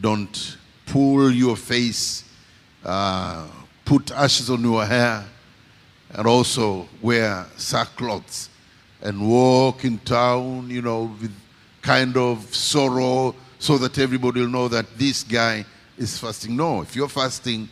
don't 0.00 0.56
pull 0.86 1.30
your 1.30 1.56
face, 1.56 2.24
uh, 2.84 3.46
put 3.84 4.10
ashes 4.12 4.50
on 4.50 4.62
your 4.62 4.84
hair, 4.84 5.24
and 6.10 6.26
also 6.26 6.88
wear 7.02 7.46
sackcloths 7.56 8.48
and 9.02 9.28
walk 9.28 9.84
in 9.84 9.98
town, 9.98 10.70
you 10.70 10.82
know, 10.82 11.14
with 11.20 11.32
kind 11.82 12.16
of 12.16 12.54
sorrow 12.54 13.34
so 13.58 13.78
that 13.78 13.98
everybody 13.98 14.40
will 14.40 14.48
know 14.48 14.68
that 14.68 14.86
this 14.96 15.22
guy 15.22 15.64
is 15.98 16.18
fasting. 16.18 16.56
No, 16.56 16.82
if 16.82 16.96
you're 16.96 17.08
fasting, 17.08 17.68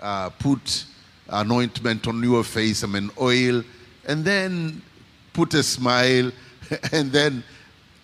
uh, 0.00 0.30
put 0.30 0.84
anointment 1.28 2.06
on 2.06 2.22
your 2.22 2.44
face, 2.44 2.84
I 2.84 2.86
mean, 2.86 3.10
oil, 3.20 3.62
and 4.06 4.24
then 4.24 4.82
put 5.32 5.54
a 5.54 5.62
smile, 5.62 6.30
and 6.92 7.12
then, 7.12 7.44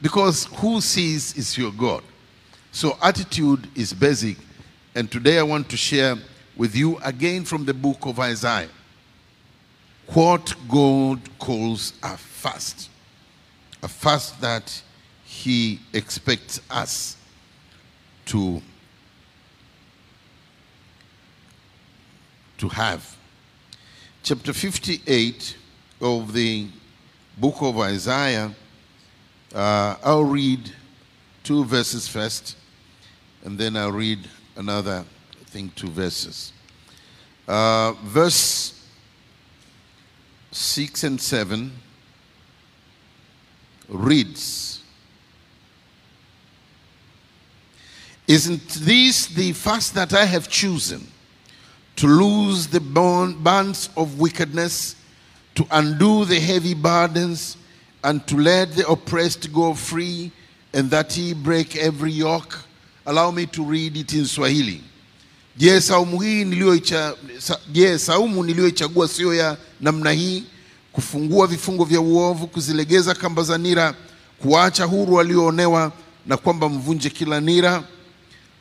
because 0.03 0.45
who 0.57 0.81
sees 0.81 1.37
is 1.37 1.57
your 1.57 1.73
God. 1.73 2.03
So 2.77 2.99
attitude 3.01 3.71
is 3.75 3.95
basic. 3.95 4.37
And 4.95 5.11
today 5.11 5.39
I 5.39 5.43
want 5.43 5.71
to 5.71 5.79
share 5.79 6.15
with 6.59 6.77
you 6.77 6.99
again 6.99 7.47
from 7.47 7.65
the 7.65 7.73
book 7.73 8.05
of 8.05 8.21
Isaiah 8.21 8.69
what 10.09 10.55
God 10.69 11.19
calls 11.39 11.95
a 12.03 12.19
fast. 12.19 12.91
A 13.83 13.89
fast 13.89 14.39
that 14.43 14.83
He 15.25 15.81
expects 15.95 16.61
us 16.69 17.17
to, 18.27 18.61
to 22.59 22.69
have. 22.69 23.17
chapter 24.23 24.53
58 24.53 25.57
of 26.03 26.35
the 26.35 26.67
book 27.39 27.57
of 27.63 27.79
Isaiah. 27.79 28.55
Uh, 29.55 29.97
I'll 30.05 30.25
read 30.25 30.71
two 31.43 31.65
verses 31.65 32.07
first, 32.07 32.55
and 33.47 33.57
then 33.57 33.77
I'll 33.77 33.93
read 33.93 34.29
another, 34.57 35.05
I 35.31 35.45
think, 35.45 35.77
two 35.77 35.89
verses. 35.89 36.53
Uh, 37.47 37.93
verse 38.03 38.85
6 40.51 41.05
and 41.05 41.21
7 41.21 41.71
reads 43.89 44.83
Isn't 48.27 48.69
this 48.69 49.27
the 49.27 49.53
fast 49.53 49.95
that 49.95 50.13
I 50.13 50.25
have 50.25 50.49
chosen? 50.49 51.07
To 51.97 52.09
loose 52.09 52.67
the 52.67 52.81
bonds 52.81 53.91
of 53.97 54.19
wickedness, 54.19 54.97
to 55.55 55.65
undo 55.71 56.25
the 56.25 56.41
heavy 56.41 56.75
burdens, 56.75 57.57
and 58.03 58.27
to 58.27 58.39
let 58.39 58.73
the 58.73 58.89
oppressed 58.89 59.53
go 59.53 59.73
free, 59.73 60.33
and 60.75 60.91
that 60.91 61.13
he 61.13 61.33
break 61.33 61.77
every 61.77 62.11
yoke. 62.11 62.66
Allow 63.07 63.31
me 63.33 63.47
to 63.47 63.65
read 63.65 63.97
it 63.97 64.13
in 64.13 64.25
Swahili. 64.27 64.81
Je, 65.57 65.81
saumu 65.81 66.21
hii 66.21 66.45
niliyoicha 66.45 67.15
je, 67.73 67.99
saumu 67.99 68.45
niliyoichagua 68.45 69.09
sio 69.09 69.35
ya 69.35 69.57
namna 69.81 70.11
hii, 70.11 70.45
kufungua 70.93 71.47
vifungo 71.47 71.85
vya 71.85 72.01
uovu, 72.01 72.47
kuzilegeza 72.47 73.15
kamba 73.15 73.43
za 73.43 73.59
nira, 73.59 73.95
kuacha 74.39 74.85
huru 74.85 75.15
walioonewa, 75.15 75.93
na 76.27 76.37
kwamba 76.37 76.69
mvunje 76.69 77.11
kila 77.11 77.41
nira. 77.41 77.83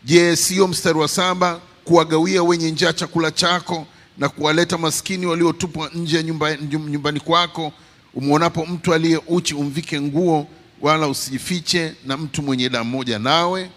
Je, 0.03 0.35
siyo 0.35 0.67
mstari 0.67 0.99
wa 0.99 1.07
saba, 1.07 1.59
kuwagawia 1.85 2.43
wenye 2.43 2.71
njaa 2.71 2.93
chakula 2.93 3.31
chako 3.31 3.87
na 4.17 4.29
kuwaleta 4.29 4.77
maskini 4.77 5.25
waliotupwa 5.25 5.89
nje 5.93 6.23
nyumba, 6.23 6.55
nyumbani 6.57 7.19
kwako. 7.19 7.71
Umwonapo 8.13 8.65
mtu 8.65 8.93
aliye 8.93 9.21
uchi 9.27 9.55
umvike 9.55 10.01
nguo, 10.01 10.47
wala 10.81 11.07
usijifiche 11.07 11.93
na 12.05 12.17
mtu 12.17 12.41
mwenye 12.43 12.69
damu 12.69 12.89
moja 12.91 13.19
nawe 13.19 13.69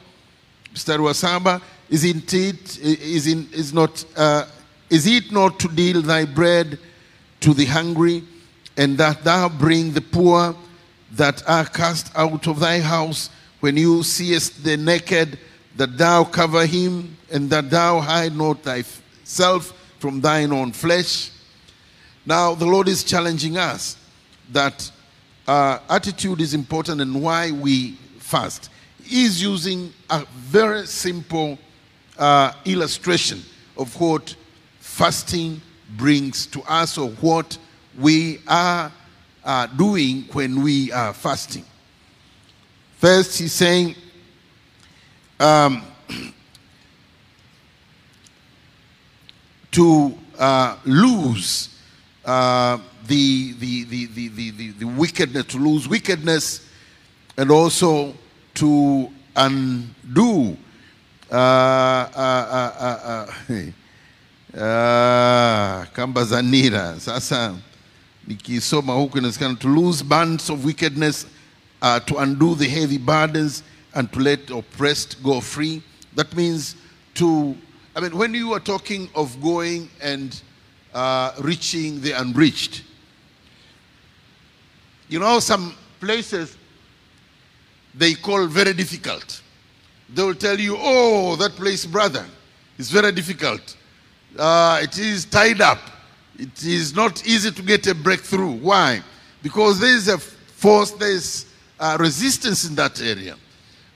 mstari 0.75 1.03
wa 1.03 1.61
isn't 1.91 2.35
it, 2.35 2.79
is, 2.81 3.27
in, 3.27 3.49
is, 3.53 3.73
not, 3.73 4.05
uh, 4.17 4.45
is 4.91 5.07
it 5.07 5.33
not 5.33 5.59
to 5.59 5.69
deal 5.69 6.03
thy 6.03 6.25
bread 6.25 6.79
to 7.41 7.55
the 7.55 7.65
hungry 7.65 8.23
and 8.77 8.99
that 8.99 9.25
thou 9.25 9.49
bring 9.49 9.93
the 9.93 10.01
poor 10.01 10.55
that 11.13 11.43
are 11.49 11.65
cast 11.65 12.13
out 12.15 12.47
of 12.47 12.61
thy 12.61 12.81
house 12.81 13.31
when 13.61 13.77
you 13.77 14.03
seest 14.03 14.63
the 14.63 14.77
naked 14.77 15.39
that 15.77 15.97
thou 15.97 16.25
cover 16.25 16.67
him 16.67 17.17
and 17.33 17.49
that 17.49 17.71
thou 17.71 18.01
hide 18.01 18.37
not 18.37 18.63
thyself 18.63 19.73
from 19.99 20.21
thine 20.21 20.53
own 20.53 20.73
flesh 20.73 21.31
now 22.27 22.55
the 22.55 22.67
lord 22.67 22.89
is 22.89 23.03
challenging 23.03 23.57
us 23.57 23.97
that 24.51 24.91
uh, 25.49 25.79
attitude 25.89 26.41
is 26.41 26.53
important 26.53 27.01
and 27.01 27.23
why 27.23 27.51
we 27.51 27.93
fast. 28.19 28.69
He's 29.09 29.43
using 29.43 29.91
a 30.11 30.27
very 30.37 30.87
simple 30.87 31.59
uh, 32.19 32.53
illustration 32.67 33.43
of 33.75 33.99
what 33.99 34.37
fasting 34.81 35.63
brings 35.97 36.45
to 36.49 36.61
us 36.65 36.99
or 36.99 37.09
what 37.23 37.57
we 37.99 38.41
are 38.47 38.93
uh, 39.43 39.67
doing 39.69 40.25
when 40.33 40.63
we 40.63 40.93
are 40.93 41.15
fasting. 41.15 41.65
First, 42.99 43.39
he's 43.39 43.55
saying, 43.55 43.95
um, 45.41 45.83
to 49.71 50.19
uh, 50.39 50.77
lose 50.85 51.81
uh, 52.27 52.77
the, 53.07 53.53
the, 53.53 53.85
the, 53.85 54.07
the, 54.07 54.29
the, 54.51 54.71
the 54.73 54.85
wickedness, 54.85 55.47
to 55.47 55.57
lose 55.57 55.89
wickedness, 55.89 56.69
and 57.39 57.51
also 57.51 58.13
to 58.59 59.11
undo. 59.37 60.57
Uh, 61.31 61.35
uh, 61.35 62.09
uh, 62.17 62.73
uh, 62.81 63.27
uh, 63.51 64.61
uh, 64.61 65.87
kamba 65.93 66.25
za 66.25 66.43
nira. 66.43 67.01
Sasa 67.01 67.55
nikisoma 68.27 68.93
huku 68.93 69.19
inasikana 69.19 69.59
to 69.61 69.69
lose 69.69 70.03
bands 70.03 70.51
of 70.51 70.65
wickedness, 70.65 71.27
uh, 71.83 72.01
to 72.01 72.17
undo 72.19 72.55
the 72.55 72.69
heavy 72.69 72.99
burdens, 72.99 73.63
and 73.95 74.11
to 74.13 74.21
let 74.21 74.51
oppressed 74.51 75.23
go 75.23 75.41
free. 75.41 75.83
That 76.15 76.35
means 76.35 76.77
to, 77.15 77.57
I 77.95 78.01
mean, 78.01 78.17
when 78.17 78.35
you 78.35 78.53
are 78.55 78.61
talking 78.61 79.09
of 79.15 79.41
going 79.43 79.91
and 80.01 80.41
uh, 80.95 81.33
reaching 81.41 82.01
the 82.01 82.13
unreached, 82.13 82.83
you 85.09 85.19
know, 85.21 85.41
some 85.41 85.75
places 86.01 86.57
they 87.95 88.15
call 88.15 88.47
very 88.47 88.73
difficult. 88.73 89.43
They 90.09 90.23
will 90.23 90.35
tell 90.35 90.59
you, 90.59 90.77
oh, 90.79 91.37
that 91.37 91.53
place, 91.53 91.85
brother, 91.85 92.25
is 92.79 92.91
very 92.91 93.13
difficult. 93.13 93.77
Uh, 94.39 94.81
it 94.83 94.99
is 94.99 95.25
tied 95.25 95.61
up. 95.61 95.79
It 96.39 96.65
is 96.65 96.95
not 96.95 97.27
easy 97.27 97.51
to 97.51 97.63
get 97.63 97.87
a 97.87 97.95
breakthrough. 97.95 98.53
Why? 98.53 99.03
Because 99.43 99.81
there 99.81 99.95
is 99.95 100.09
a 100.09 100.19
force, 100.19 100.93
there 100.93 101.11
is 101.11 101.47
uh, 101.81 101.97
resistance 101.99 102.65
in 102.65 102.75
that 102.77 103.01
area. 103.01 103.37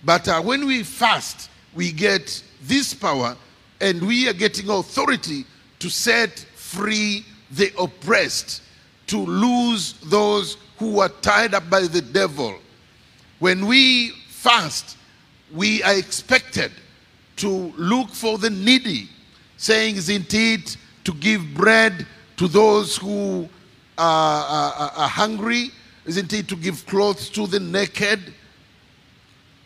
But 0.05 0.27
uh, 0.29 0.43
when 0.43 0.67
we 0.67 0.83
fast, 0.83 1.51
we 1.75 1.93
get 1.93 2.43
this 2.63 2.93
power 2.95 3.37
and 3.81 4.07
we 4.07 4.29
are 4.29 4.33
getting 4.33 4.69
authority 4.71 5.45
to 5.79 5.91
set 5.91 6.31
free 6.39 7.25
the 7.51 7.73
oppressed, 7.79 8.63
to 9.09 9.19
lose 9.19 9.95
those 10.05 10.57
who 10.79 11.01
are 11.01 11.09
tied 11.09 11.55
up 11.55 11.69
by 11.69 11.83
the 11.83 12.01
devil. 12.01 12.59
When 13.43 13.67
we 13.67 14.11
fast, 14.29 14.97
we 15.53 15.83
are 15.83 15.95
expected 15.99 16.71
to 17.39 17.49
look 17.77 18.11
for 18.11 18.39
the 18.39 18.51
needy, 18.51 19.09
saying, 19.57 19.97
Isn't 19.97 20.33
it 20.33 20.77
to 21.03 21.13
give 21.15 21.43
bread 21.53 22.07
to 22.37 22.47
those 22.47 22.97
who 22.97 23.49
are, 23.99 24.45
are, 24.45 24.93
are 24.95 25.09
hungry? 25.09 25.73
Isn't 26.07 26.33
it 26.33 26.47
to 26.51 26.55
give 26.55 26.87
clothes 26.87 27.29
to 27.31 27.49
the 27.49 27.59
naked? 27.59 28.33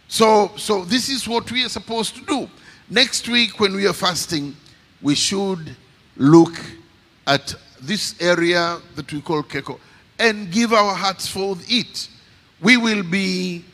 So, 0.09 0.53
so 0.57 0.87
this 0.87 1.11
is 1.11 1.29
what 1.29 1.53
we 1.53 1.62
are 1.62 1.69
supposed 1.69 2.15
to 2.17 2.25
do. 2.25 2.49
Next 2.89 3.29
week, 3.29 3.61
when 3.61 3.75
we 3.75 3.87
are 3.87 3.93
fasting, 3.93 4.57
we 5.03 5.15
should 5.15 5.77
look 6.17 6.59
at 7.27 7.55
this 7.83 8.15
area 8.23 8.79
that 8.95 9.12
we 9.12 9.21
call 9.21 9.43
Keko 9.43 9.79
and 10.19 10.51
give 10.51 10.73
our 10.73 10.95
hearts 10.95 11.29
for 11.29 11.59
it. 11.69 12.09
We 12.61 12.77
will 12.77 13.03
be 13.03 13.64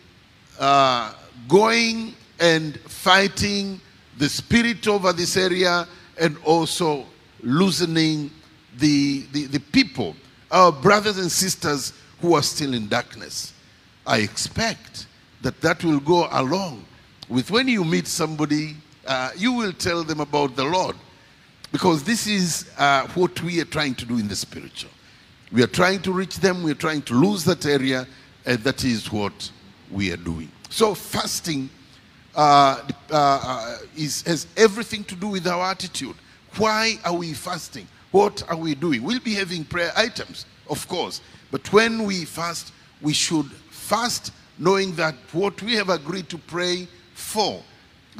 uh, 0.58 1.14
going 1.48 2.14
and 2.40 2.78
fighting 2.80 3.80
the 4.18 4.28
spirit 4.28 4.86
over 4.88 5.12
this 5.12 5.36
area 5.36 5.86
and 6.18 6.36
also 6.44 7.06
loosening 7.42 8.30
the, 8.78 9.24
the, 9.32 9.46
the 9.46 9.60
people, 9.60 10.16
our 10.50 10.72
brothers 10.72 11.18
and 11.18 11.30
sisters 11.30 11.92
who 12.20 12.34
are 12.34 12.42
still 12.42 12.74
in 12.74 12.88
darkness. 12.88 13.52
I 14.06 14.18
expect 14.18 15.06
that 15.42 15.60
that 15.60 15.84
will 15.84 16.00
go 16.00 16.28
along 16.30 16.84
with 17.28 17.50
when 17.50 17.68
you 17.68 17.84
meet 17.84 18.06
somebody, 18.06 18.76
uh, 19.06 19.30
you 19.36 19.52
will 19.52 19.72
tell 19.72 20.04
them 20.04 20.20
about 20.20 20.56
the 20.56 20.64
Lord. 20.64 20.96
Because 21.70 22.04
this 22.04 22.26
is 22.26 22.70
uh, 22.76 23.06
what 23.08 23.42
we 23.42 23.60
are 23.60 23.64
trying 23.64 23.94
to 23.94 24.04
do 24.04 24.18
in 24.18 24.28
the 24.28 24.36
spiritual. 24.36 24.90
We 25.50 25.62
are 25.62 25.68
trying 25.68 26.02
to 26.02 26.12
reach 26.12 26.36
them, 26.36 26.62
we 26.62 26.72
are 26.72 26.76
trying 26.76 27.02
to 27.02 27.14
lose 27.14 27.44
that 27.44 27.64
area, 27.64 28.06
and 28.44 28.58
that 28.60 28.84
is 28.84 29.12
what 29.12 29.50
we 29.90 30.12
are 30.12 30.16
doing. 30.16 30.50
So, 30.70 30.94
fasting 30.94 31.68
uh, 32.34 32.82
uh, 33.10 33.14
uh, 33.14 33.78
is, 33.96 34.22
has 34.22 34.46
everything 34.56 35.04
to 35.04 35.14
do 35.14 35.28
with 35.28 35.46
our 35.46 35.64
attitude. 35.70 36.16
Why 36.56 36.98
are 37.04 37.14
we 37.14 37.34
fasting? 37.34 37.86
What 38.10 38.42
are 38.48 38.56
we 38.56 38.74
doing? 38.74 39.02
We'll 39.02 39.20
be 39.20 39.34
having 39.34 39.64
prayer 39.64 39.92
items, 39.96 40.46
of 40.68 40.86
course, 40.88 41.20
but 41.50 41.70
when 41.72 42.04
we 42.04 42.24
fast, 42.24 42.72
we 43.00 43.12
should 43.12 43.46
fast 43.70 44.32
knowing 44.58 44.94
that 44.96 45.14
what 45.32 45.60
we 45.62 45.74
have 45.74 45.88
agreed 45.88 46.28
to 46.30 46.38
pray 46.38 46.88
for, 47.14 47.62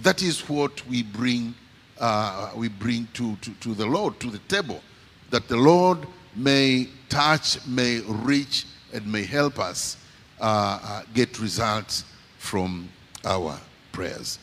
that 0.03 0.23
is 0.23 0.49
what 0.49 0.87
we 0.87 1.03
bring, 1.03 1.55
uh, 1.99 2.51
we 2.55 2.69
bring 2.69 3.07
to, 3.15 3.37
to, 3.37 3.51
to 3.55 3.75
the 3.75 3.87
Lord, 3.87 4.19
to 4.21 4.31
the 4.31 4.39
table, 4.41 4.83
that 5.31 5.49
the 5.49 5.57
Lord 5.57 6.07
may 6.35 6.89
touch, 7.09 7.65
may 7.67 8.01
reach, 8.01 8.67
and 8.93 9.11
may 9.11 9.25
help 9.25 9.59
us 9.59 9.97
uh, 10.43 10.81
uh, 10.83 11.03
get 11.15 11.39
results 11.39 12.05
from 12.39 12.89
our 13.25 13.57
prayers. 13.93 14.41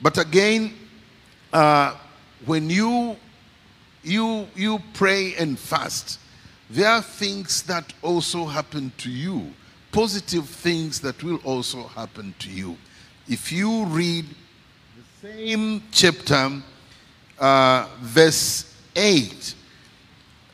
But 0.00 0.16
again, 0.16 0.72
uh, 1.52 1.94
when 2.46 2.70
you 2.70 3.16
you 4.02 4.46
you 4.54 4.80
pray 4.94 5.34
and 5.34 5.58
fast, 5.58 6.18
there 6.70 6.88
are 6.88 7.02
things 7.02 7.62
that 7.64 7.92
also 8.02 8.46
happen 8.46 8.92
to 8.98 9.10
you, 9.10 9.52
positive 9.92 10.48
things 10.48 11.00
that 11.00 11.22
will 11.22 11.40
also 11.44 11.82
happen 11.82 12.34
to 12.38 12.50
you. 12.50 12.76
If 13.28 13.52
you 13.52 13.84
read 13.84 14.24
the 14.96 15.28
same 15.28 15.82
chapter, 15.92 16.62
uh, 17.38 17.88
verse 18.00 18.74
8, 18.94 19.54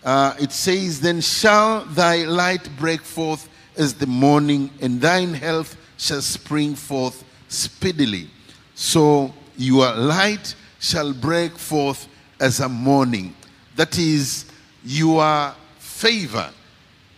uh, 0.05 0.35
it 0.41 0.53
says, 0.53 1.01
Then 1.01 1.21
shall 1.21 1.85
thy 1.85 2.25
light 2.25 2.69
break 2.79 3.03
forth 3.03 3.49
as 3.77 3.95
the 3.95 4.07
morning, 4.07 4.71
and 4.81 5.01
thine 5.01 5.35
health 5.35 5.77
shall 5.97 6.21
spring 6.21 6.75
forth 6.75 7.25
speedily. 7.49 8.29
So 8.75 9.33
your 9.57 9.93
light 9.95 10.55
shall 10.81 11.13
break 11.13 11.57
forth 11.57 12.09
as 12.41 12.61
a 12.61 12.69
morning. 12.69 13.35
That 13.77 13.99
is 13.99 14.47
your 14.85 15.55
favor, 15.79 16.51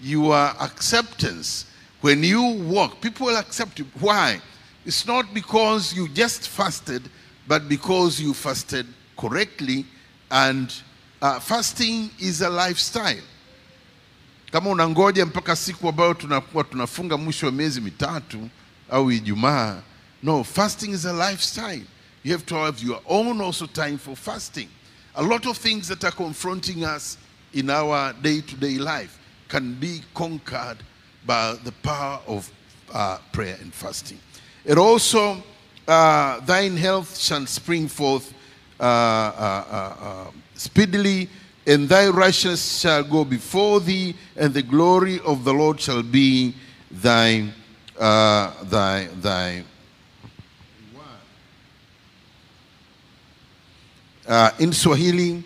your 0.01 0.35
acceptance. 0.35 1.67
When 2.01 2.23
you 2.23 2.43
walk, 2.43 3.01
people 3.01 3.27
will 3.27 3.37
accept 3.39 3.79
you. 3.79 3.87
Why? 3.99 4.41
It's 4.85 5.07
not 5.07 5.33
because 5.33 5.95
you 5.95 6.09
just 6.09 6.49
fasted, 6.49 7.03
but 7.49 7.69
because 7.69 8.21
you 8.21 8.35
fasted 8.35 8.87
correctly. 9.17 9.87
And 10.31 10.75
uh, 11.23 11.41
fasting 11.41 12.11
is 12.21 12.43
a 12.43 12.51
lifestyle. 12.51 13.23
Kama 14.55 14.71
unangoja 14.71 15.27
mpaka 15.27 15.57
siku 15.57 15.89
ambayo 15.89 16.15
tunakuwa 16.15 16.65
tunafunga 16.65 17.17
mwisho 17.17 17.47
wa 17.47 17.53
miezi 17.53 17.81
mitatu 17.81 18.49
au 18.91 19.11
Ijumaa, 19.13 19.83
no, 20.23 20.45
fasting 20.45 20.89
is 20.91 21.05
a 21.07 21.13
lifestyle. 21.31 21.83
You 22.25 22.33
have 22.33 22.45
to 22.45 22.55
have 22.57 22.87
your 22.87 23.01
own 23.09 23.41
also 23.41 23.67
time 23.67 23.99
for 23.99 24.17
fasting. 24.17 24.69
A 25.15 25.23
lot 25.23 25.49
of 25.49 25.59
things 25.59 25.89
that 25.89 26.05
are 26.05 26.17
confronting 26.17 26.85
us 26.97 27.19
in 27.53 27.71
our 27.71 28.15
day-to-day 28.23 28.79
life 28.79 29.19
can 29.49 29.75
be 29.81 30.03
conquered 30.15 30.79
by 31.27 31.57
the 31.65 31.73
power 31.83 32.21
of 32.29 32.49
uh, 32.93 33.19
prayer 33.33 33.59
and 33.61 33.75
fasting. 33.75 34.19
It 34.65 34.79
also, 34.79 35.43
uh, 35.89 36.39
thine 36.47 36.77
health 36.77 37.19
shall 37.19 37.47
spring 37.47 37.89
forth 37.89 38.33
uh, 38.79 38.85
uh, 38.85 39.65
uh, 39.71 39.95
uh, 40.01 40.31
speedily, 40.55 41.29
and 41.67 41.89
thy 41.89 42.09
righteousness 42.09 42.81
shall 42.81 43.03
go 43.05 43.25
before 43.25 43.81
thee, 43.81 44.15
and 44.37 44.53
the 44.55 44.63
glory 44.63 45.21
of 45.25 45.45
the 45.45 45.53
Lord 45.53 45.81
shall 45.81 46.03
be 46.03 46.55
thy, 46.91 47.49
uh, 47.99 48.51
thy, 48.65 49.09
thy. 49.23 49.65
Uh, 54.27 54.51
in 54.59 54.73
Swahili, 54.73 55.43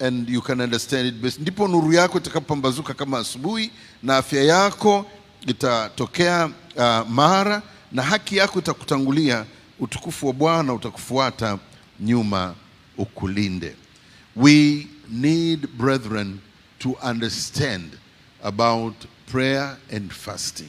and 0.00 0.28
you 0.28 0.40
can 0.40 0.60
understand 0.60 1.06
it 1.08 1.22
best. 1.22 1.38
Ndipo 1.40 1.68
nuru 1.68 1.92
yako 1.92 2.18
itakapambazuka 2.18 2.94
kama 2.94 3.18
asubuhi, 3.18 3.70
na 4.02 4.16
afya 4.16 4.42
yako 4.44 5.06
itatokea 5.46 6.50
uh, 6.76 7.08
mara, 7.08 7.62
na 7.92 8.02
haki 8.02 8.36
yako 8.36 8.58
itakutangulia, 8.58 9.44
utukufu 9.80 10.26
wa 10.26 10.32
Bwana 10.32 10.72
utakufuata 10.74 11.58
nyuma, 12.00 12.54
ukulinde. 12.96 13.76
We 14.34 14.88
need, 15.08 15.76
brethren, 15.76 16.42
to 16.80 16.96
understand 16.98 17.98
about 18.42 18.94
prayer 19.26 19.76
and 19.90 20.12
fasting 20.12 20.68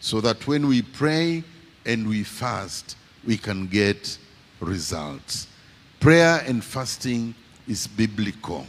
so 0.00 0.20
that 0.22 0.46
when 0.46 0.66
we 0.66 0.82
pray 0.82 1.44
and 1.84 2.08
we 2.08 2.24
fast, 2.24 2.96
we 3.26 3.36
can 3.36 3.66
get 3.66 4.18
results. 4.60 5.46
Prayer 6.00 6.42
and 6.46 6.64
fasting 6.64 7.34
is 7.68 7.86
biblical. 7.86 8.66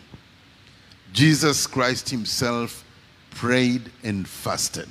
Jesus 1.14 1.66
Christ 1.66 2.10
himself 2.10 2.84
prayed 3.32 3.90
and 4.04 4.28
fasted. 4.28 4.88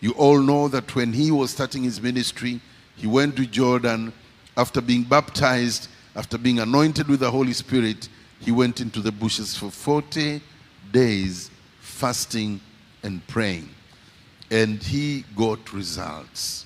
You 0.00 0.12
all 0.12 0.40
know 0.40 0.68
that 0.68 0.94
when 0.94 1.12
he 1.12 1.30
was 1.30 1.50
starting 1.50 1.82
his 1.82 2.00
ministry, 2.00 2.60
he 2.96 3.06
went 3.06 3.36
to 3.36 3.46
Jordan 3.46 4.12
after 4.56 4.80
being 4.80 5.02
baptized, 5.02 5.88
after 6.16 6.38
being 6.38 6.58
anointed 6.60 7.08
with 7.08 7.20
the 7.20 7.30
Holy 7.30 7.52
Spirit, 7.52 8.08
he 8.40 8.50
went 8.50 8.80
into 8.80 9.00
the 9.00 9.12
bushes 9.12 9.56
for 9.56 9.70
40 9.70 10.40
days 10.92 11.50
fasting 11.80 12.60
and 13.02 13.26
praying. 13.26 13.68
And 14.50 14.82
he 14.82 15.24
got 15.36 15.72
results. 15.72 16.64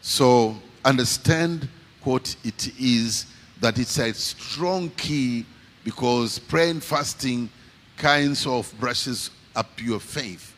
So 0.00 0.56
understand 0.84 1.68
what 2.02 2.34
it 2.44 2.68
is 2.78 3.26
that 3.60 3.78
it's 3.78 3.98
a 3.98 4.12
strong 4.12 4.90
key 4.90 5.46
because 5.84 6.38
prayer 6.38 6.70
and 6.70 6.82
fasting 6.82 7.48
kinds 7.96 8.46
of 8.46 8.72
brushes 8.80 9.30
up 9.54 9.80
your 9.80 10.00
faith. 10.00 10.54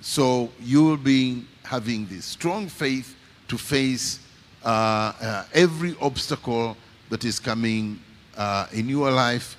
So 0.00 0.50
you 0.60 0.82
will 0.82 0.96
be 0.96 1.44
having 1.62 2.06
this 2.06 2.24
strong 2.24 2.68
faith 2.68 3.14
to 3.46 3.56
face 3.56 4.18
uh, 4.64 5.12
uh, 5.20 5.44
every 5.54 5.94
obstacle 6.00 6.76
that 7.08 7.24
is 7.24 7.38
coming 7.38 8.00
uh, 8.36 8.66
in 8.72 8.88
your 8.88 9.10
life 9.10 9.56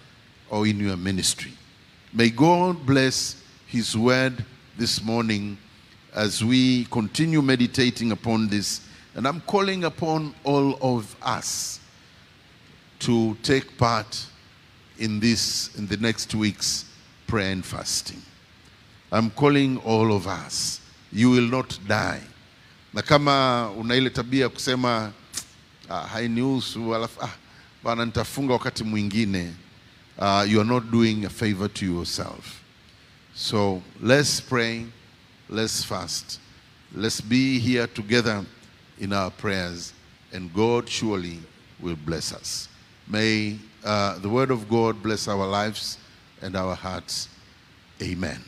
or 0.54 0.68
in 0.68 0.80
your 0.80 0.96
ministry. 0.96 1.52
May 2.14 2.30
God 2.30 2.86
bless 2.86 3.42
His 3.66 3.98
word 3.98 4.46
this 4.78 5.02
morning 5.04 5.58
as 6.14 6.44
we 6.46 6.86
continue 6.86 7.42
meditating 7.42 8.12
upon 8.12 8.48
this. 8.50 8.82
And 9.16 9.28
I'm 9.28 9.42
calling 9.42 9.84
upon 9.86 10.36
all 10.44 10.78
of 10.80 11.16
us 11.24 11.80
to 13.00 13.36
take 13.42 13.80
part 13.80 14.28
in 15.00 15.20
this 15.20 15.76
in 15.76 15.88
the 15.88 15.98
next 15.98 16.36
week's 16.36 16.86
prayer 17.26 17.52
and 17.52 17.66
fasting. 17.66 18.22
I'm 19.12 19.32
calling 19.32 19.78
all 19.78 20.14
of 20.16 20.28
us. 20.28 20.82
You 21.12 21.32
will 21.32 21.50
not 21.50 21.80
die. 21.88 22.22
Na 22.94 23.02
kama 23.02 23.72
una 23.80 23.96
ile 23.96 24.10
tabia 24.10 24.50
kusema 24.50 25.12
ah, 25.90 26.08
hainihusu 26.08 26.96
alafu 26.96 27.22
ah, 27.24 27.30
bana 27.84 28.06
nitafunga 28.06 28.54
wakati 28.54 28.84
mwingine 28.84 29.54
uh, 30.18 30.46
you 30.48 30.60
are 30.62 30.66
not 30.66 30.92
doing 30.92 31.26
a 31.26 31.30
favor 31.30 31.68
to 31.68 31.86
yourself. 31.86 32.64
So 33.34 33.82
let's 34.00 34.40
pray, 34.40 34.86
let's 35.50 35.84
fast, 35.84 36.40
let's 36.94 37.20
be 37.22 37.60
here 37.60 37.88
together 37.88 38.46
in 39.00 39.14
our 39.14 39.32
prayers, 39.32 39.94
and 40.32 40.54
God 40.54 40.88
surely 40.88 41.40
will 41.80 41.96
bless 41.96 42.34
us. 42.34 42.70
May 43.08 43.58
uh, 43.84 44.20
the 44.20 44.30
word 44.30 44.52
of 44.52 44.70
God 44.70 45.02
bless 45.02 45.28
our 45.28 45.48
lives 45.48 45.98
and 46.42 46.56
our 46.56 46.76
hearts. 46.76 47.28
Amen. 48.02 48.42